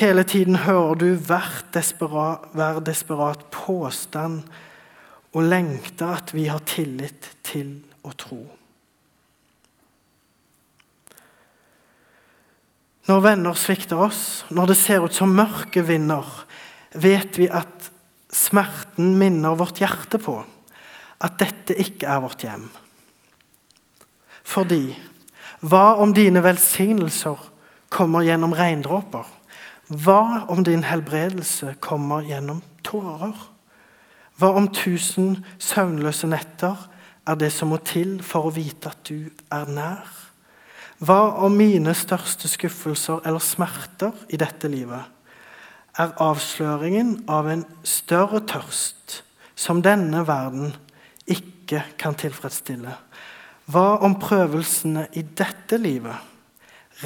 Hele 0.00 0.24
tiden 0.24 0.56
hører 0.64 0.94
du 0.94 1.10
hver 1.14 1.66
desperat, 1.74 2.48
hver 2.54 2.80
desperat 2.80 3.44
påstand 3.52 4.40
og 5.34 5.42
lengter 5.42 6.16
at 6.16 6.32
vi 6.34 6.46
har 6.48 6.64
tillit 6.64 7.28
til 7.44 7.76
å 8.06 8.14
tro. 8.16 8.40
Når 13.08 13.22
venner 13.24 13.56
svikter 13.56 14.00
oss, 14.00 14.44
når 14.50 14.72
det 14.72 14.78
ser 14.80 15.04
ut 15.04 15.16
som 15.16 15.32
mørket 15.32 15.86
vinner, 15.88 16.26
vet 16.92 17.38
vi 17.40 17.48
at 17.48 17.90
smerten 18.30 19.16
minner 19.18 19.56
vårt 19.58 19.80
hjerte 19.80 20.20
på 20.22 20.36
at 21.20 21.36
dette 21.40 21.76
ikke 21.80 22.08
er 22.08 22.22
vårt 22.22 22.44
hjem. 22.44 22.68
Fordi 24.46 24.84
hva 25.60 26.00
om 26.00 26.14
dine 26.16 26.42
velsignelser 26.44 27.40
kommer 27.92 28.24
gjennom 28.24 28.54
regndråper? 28.56 29.26
Hva 29.90 30.46
om 30.52 30.62
din 30.64 30.86
helbredelse 30.86 31.74
kommer 31.82 32.24
gjennom 32.24 32.62
tårer? 32.86 33.36
Hva 34.40 34.54
om 34.56 34.70
tusen 34.72 35.42
søvnløse 35.60 36.30
netter 36.30 36.88
er 37.28 37.36
det 37.36 37.50
som 37.52 37.74
må 37.74 37.80
til 37.84 38.20
for 38.24 38.48
å 38.48 38.54
vite 38.54 38.92
at 38.94 39.02
du 39.10 39.28
er 39.52 39.68
nær? 39.68 40.19
Hva 41.00 41.20
om 41.46 41.54
mine 41.56 41.94
største 41.96 42.48
skuffelser 42.50 43.22
eller 43.24 43.40
smerter 43.40 44.12
i 44.28 44.36
dette 44.40 44.68
livet 44.68 45.00
er 46.00 46.12
avsløringen 46.20 47.22
av 47.32 47.48
en 47.48 47.64
større 47.88 48.42
tørst 48.48 49.22
som 49.56 49.80
denne 49.84 50.26
verden 50.28 50.74
ikke 51.24 51.86
kan 52.00 52.18
tilfredsstille? 52.20 52.92
Hva 53.70 53.96
om 54.04 54.18
prøvelsene 54.20 55.06
i 55.16 55.24
dette 55.24 55.78
livet, 55.80 56.16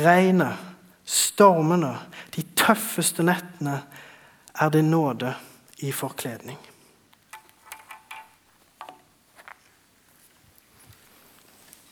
regnet, 0.01 0.59
stormene, 1.05 1.95
de 2.35 2.43
tøffeste 2.57 3.23
nettene, 3.23 3.79
er 4.55 4.71
din 4.75 4.91
nåde 4.91 5.37
i 5.87 5.93
forkledning? 5.95 6.59